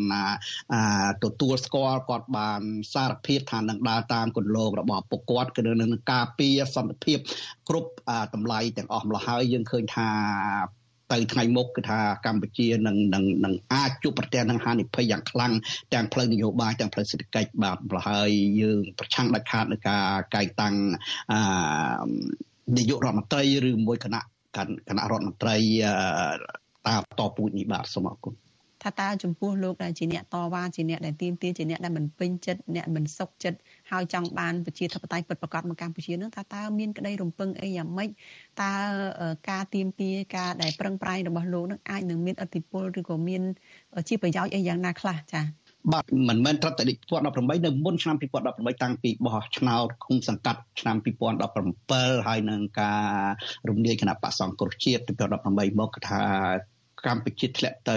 [1.24, 2.60] ទទួលស្គាល់គាត់បាន
[2.94, 7.18] សារភាពថានឹងដើរតាមគន្លងរបស់ពួកគាត់គឺនឹងការពារសន្តិភាព
[7.68, 7.90] គ្រប់
[8.34, 10.08] តម្លៃទាំងអស់ម្ល៉េះហើយយើងឃើញថា
[11.12, 15.52] ទៅថ្ងៃមុខគឺថាកម្ពុជានឹងនឹងនឹងអាចជួបប្រទះនឹងហានិភ័យយ៉ាងខ្លាំង
[15.94, 20.74] ទាំងផ្លូវនយោបាយទាំងផ្លូវសេដ្ឋកិច្ចបាទប្រហើយយើងប្រឆាំងដាច់ខាតនឹងការកែតាំង
[21.32, 21.38] អឺ
[22.76, 24.22] នាយករដ្ឋមន្ត្រីឬមួយគណៈ
[24.88, 25.56] គណៈរដ្ឋមន្ត្រី
[26.88, 28.34] តាមតពូជនេះបាទសូមអរគុណ
[28.82, 33.58] ថាតើចំពោះលោកដែលជាអ្នកតវ៉ាជាអ្នកដែលទៀមទាជាអ្នកដែលមិនពេញចិត្តអ្នកមិនសុខចិត្ត
[33.90, 38.10] ហើយចង់បានប្រជាធិបតេយ្យពិតប្រាកដមកកម្ពុជានឹងថាតើមានក្តីរំពឹងអីយ៉ាងម៉េច
[38.62, 38.72] តើ
[39.50, 43.42] ការទៀមទាការដែលប្រឹងប្រែងរបស់លោកនឹងអាចនឹងមានឥទ្ធិពលឬក៏មាន
[44.08, 45.44] ជាប្រយោជន៍អីយ៉ាងណាខ្លះចា៎
[45.92, 46.82] បាទមិនមែនត្រឹមតែ
[47.24, 50.96] 2018នៅមុនឆ្នាំ2018តាំងពីបោះឆ្នោតឃុំសង្កាត់ឆ្នាំ
[51.60, 53.04] 2017ហើយនឹងការ
[53.68, 55.02] រំលាយគណៈបកសង្គ្រោះជាតិ
[55.40, 56.22] 2018មកគឺថា
[57.06, 57.96] កម្ពុជាធ្លាក់ទៅ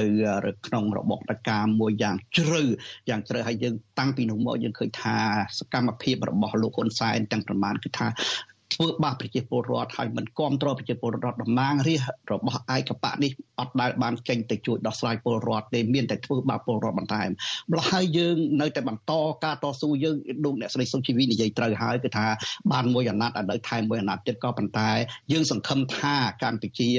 [0.67, 2.63] ក្នុងរបបតកាមួយយ៉ាងជ្រៅ
[3.09, 5.17] យ៉ាងជ្រៅហើយយើងតាំងពីនោះមកយើងឃើញថា
[5.59, 8.07] សកម្មភាពរបស់លោកហ៊ុនសែនទាំងប្រមាណគឺថា
[8.73, 17.29] ធ្វើបាបប្រជាពលរដ្ឋហើយមិនគ្រប់គ្រងប្រជាពលរដ្ឋតំណាងរាស្ត្ររបស់ឯកបៈនេះអត់ដែលបានចេញទៅជួយដោះស្រាយពលរដ្ឋទេមានតែធ្វើបាបពលរដ្ឋបន្ថែម
[17.71, 22.25] ម្ល៉េះហើយយើងនៅតែបន្តការតស៊ូយើងដូចអ្នកស្រីសុជីវីនិយាយត្រូវហើយគឺថា
[22.71, 24.89] បានមួយអាណត្តិឥឡូវថែមមួយអាណត្តិទៀតក៏ប៉ុន្តែ
[25.31, 26.89] យើងសង្ឃឹមថាកម្ពុជា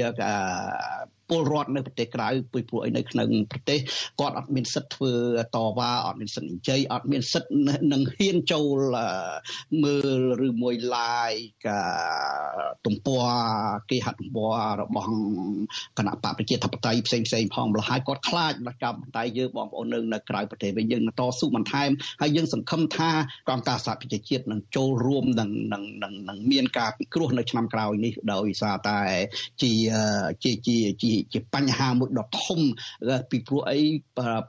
[1.29, 3.79] ពលរដ្ឋនៅប្រទេសក្រៅពីព្រោះអីនៅក្នុងប្រទេស
[4.19, 5.13] គាត់អត់មានសិទ្ធធ្វើ
[5.55, 7.49] តវ៉ាអត់មានសិទ្ធនិយាយអត់មានសិទ្ធ
[7.93, 8.79] នឹងហ៊ានចូល
[9.83, 10.09] មើល
[10.47, 11.65] ឬមួយ like
[12.85, 13.25] ទំព័រ
[13.89, 15.07] គេហទំព័ររបស់
[15.97, 21.89] គណៈបកប្រជាធិបតេយ្យផ្សេងផ្សេងផងម្ល៉េះហើយគាត់ខ្លាចដល់កម្មតែយើងបងប្អូននៅនៅក្រៅប្រទេសវិញយើងតស៊ូបន្ថែម
[22.21, 23.11] ហើយយើងសង្ឃឹមថា
[23.49, 25.83] កងការសហប្រជាជាតិនឹងចូលរួមនឹងនឹង
[26.29, 28.99] នឹងមានការពិគ្រោះនៅឆ្នាំក្រោយនេះដោយសារតែ
[29.61, 29.71] ជា
[30.43, 32.59] ជាជាជាជាបញ្ហាមួយដ៏ធំ
[33.31, 33.79] ពីព្រោះអី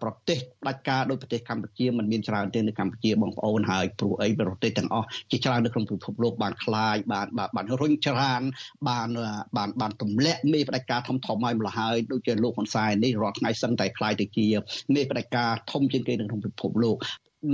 [0.02, 8.42] ប្រទេសផ្ដាច់ការដោយប្រទេសកម្ពុជាมันមានច្រើនទេនៅកម្ពុជាបងប្អូនហើយព្រោះអីប្រទេសទាំងអស់ជាច្រើននៅក្នុងពិភពលោកបានខ្លាយបានបានរុញច្រាន
[8.88, 9.08] បាន
[9.56, 14.46] បានបានទម្លាក់មេផ្ដាច់ការធំធំឲ្យម្ល៉េះហើយដូចជាលោកហ៊ុនសែននេះរាល់ថ្ងៃសឹងតែខ្លាយទៅជា
[14.94, 16.98] មេផ្ដាច់ការធំជាងគេនៅក្នុងពិភពលោក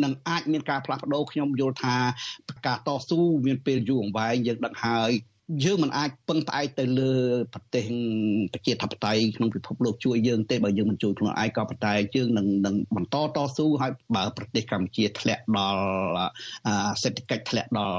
[0.04, 1.96] នឹងអាចមានការផ្លាស់ប្ដូរខ្ញុំយល់ថា
[2.66, 5.12] ការតស៊ូមានពេលយូរអង្វែងយើងដឹងហើយ
[5.64, 7.12] យើងមិនអាចពឹងផ្អែកទៅលើ
[7.54, 7.84] ប្រទេស
[8.52, 15.82] ប្រជាធិបតេយ្យក្នុងពិភពលោកជួយយើងទេបើយើងមិនជួយខ្លួនឯងក៏ប៉ុន្តែយើងនឹងនឹងបន្តតស៊ូហើយបើប្រទេសកម្ពុជាធ្លាក់ដល់
[17.02, 17.94] សេដ្ឋកិច្ចធ្លាក់ដល់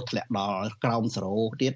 [0.00, 1.72] 0ធ្លាក់ដល់ក្រោម0ទៀត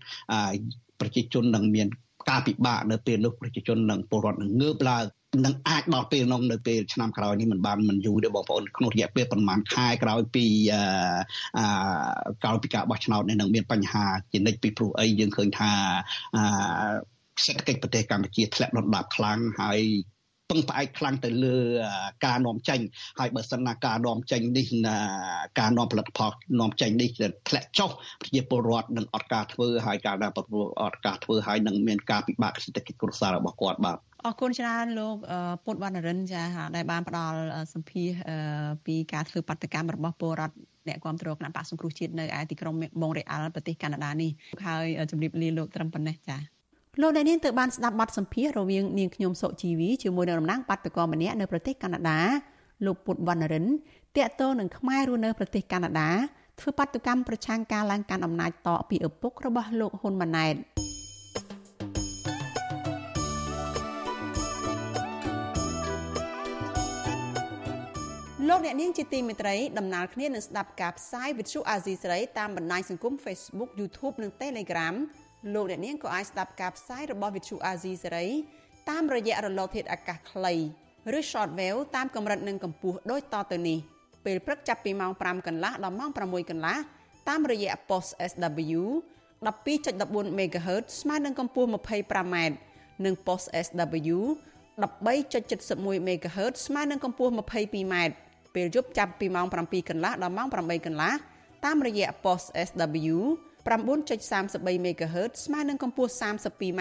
[1.01, 1.89] ប្រជាជននឹងមាន
[2.31, 5.05] ការពិបាកនៅពេលនោះប្រជាជននឹងពលរដ្ឋនឹងងើបឡើង
[5.45, 11.65] នឹងអាចដល់ពេលនោះនៅពេលឆ្នាំក្រោយនេះមិនបានមិនយូរទេបងប្អូនក្នុងរយៈពេលប្រហែលខែក្រោយពីអឺ
[12.43, 15.73] ក្រោយពីការបោះឆ្នោតនេះនឹងមានបញ្ហាជានិច្ចពីព្រោះអីយើងឃើញថា
[16.37, 16.43] អឺ
[17.45, 19.81] សេដ្ឋកិច្ចប្រទេសកម្ពុជាធ្លាក់ដុនដាបខ្លាំងហើយ
[20.53, 21.57] ពឹងផ្អែកខ្លាំងទៅលើ
[22.27, 22.81] ការនាំចេញ
[23.19, 24.67] ហើយបើសិនណាការនាំចេញនេះ
[25.61, 27.09] ការនាំផលិតផលនាំចេញនេះ
[27.49, 27.91] ធ្លាក់ចុះ
[28.21, 35.17] ប្រជាពលរដ្ឋនឹងអត់ការធ្វើហើយការដែលប្រព័ន្ធអត់ការធ្វើហើយនឹងមានការពិបាកសេដ្ឋកិច្ចគ្រួសាររបស់គាត់បាទអរគុណច្រើនលោក
[35.65, 36.43] ពុតវណ្ណរិនចា
[36.77, 37.39] ដែលបានផ្ដល់
[37.73, 38.09] សម្ភារ
[38.87, 40.57] ពីការធ្វើបាតកម្មរបស់ពលរដ្ឋ
[40.89, 44.31] អ្នកគ្រប់គ្រងគណៈបកសង្គ្រោះជាតិនៅឯទីក្រុងម៉ុងរ៉េអាល់ប្រទេសកាណាដានេះ
[44.67, 46.37] ហើយជម្រាបលាលោកត្រឹមប៉ុណ្ណេះចា
[47.01, 52.21] លោកអ្នកនាងទៅបានស្ដាប់បទសម្ភាសន៍រវាងនាងខ្ញុំសុជីវីជាមួយនឹងតំណាងបាតកោម្នាក់នៅប្រទេសកាណាដា
[52.87, 53.67] លោកពុតវណ្ណរិន
[54.17, 56.11] តាក់ទងនឹងខ្មែររស់នៅប្រទេសកាណាដា
[56.61, 60.57] ធ្វើបាតកម្មប្រឆាំងការឡើងកាន់អំណាចតពីឪពុករបស់លោកហ៊ុនម៉ាណែត
[68.49, 74.95] លោកអ្នកនាងជាទីមេត្រីដំណើរគ្នានឹងស្ដាប់ការផ្សាយវិទ្យុអាស៊ីសេរីតាមបណ្ដាញសង្គម Facebook YouTube និង Telegram
[75.55, 78.29] លោកអ្នកនាងក៏អាចស្ដាប់ការផ្សាយរបស់វិទ្យុអាស៊ីសេរី
[78.91, 80.55] តាមរយៈរលកធាតុអាកាសខ្លី
[81.19, 83.79] ឬ Shortwave តាមកម្រិតនិងកម្ពស់ដូចតទៅនេះ
[84.25, 86.77] ពេលព្រឹកចាប់ពីម៉ោង5កន្លះដល់ម៉ោង6កន្លះ
[87.29, 88.83] តាមរយៈ post SW
[89.47, 92.37] 12.14 MHz ស្មើនឹងកម្ពស់ 25m
[93.05, 94.19] និង post SW
[94.83, 97.95] 13.71 MHz ស្មើនឹងកម្ពស់ 22m
[98.55, 101.13] ពេលយប់ចាប់ពីម៉ោង7កន្លះដល់ម៉ោង8កន្លះ
[101.65, 103.17] តាមរយៈ post SW
[103.67, 106.81] 9.33 MHz ស្មើនឹងកម្ពស់ 32m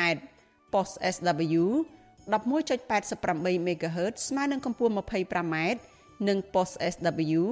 [0.74, 1.64] post SW
[2.32, 5.56] 11.88 MHz ស្មើនឹងកម្ពស់ 25m
[6.28, 7.44] និង post SW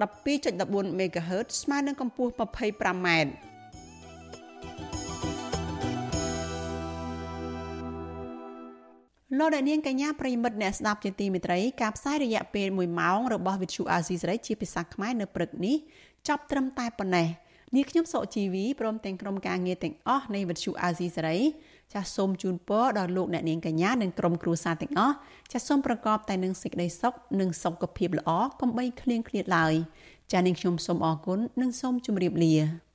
[0.00, 3.08] 12.14 MHz ស្មើនឹងកម្ពស់ 25m
[9.38, 15.76] លោកអ្នកនាងកញ្ញាប្រិមិត្តអ្នកស្ដាប់ជាទីមេត្រីការផ្សាយរយៈពេល1ម៉ោងរបស់វិទ្យុអាស៊ីសេរីជាភាសាខ្មែរនៅព្រឹកនេះ
[16.28, 17.28] ចប់ត្រឹមតែប៉ុណ្ណេះ
[17.74, 21.38] នាងខ្ញុំសុជីវីព្រមទាំងក្រុមការងារទាំងអស់នៃវិទ្យុអាស៊ីសេរី
[21.92, 25.14] ចាសសូមជូនពរដល់លោកអ្នកនាងកញ្ញានិងក្រុមគ្រួសារទាំងអស់
[25.52, 29.74] ចាសសូមប្រកបតែនឹងសេចក្តីសុខនិងសុខភាពល្អកុំបីឃ្លៀងឃ្លាតឡើយ
[30.32, 32.85] ចាសនាងខ្ញុំសូមអរគុណនិងសូមជម្រាបលា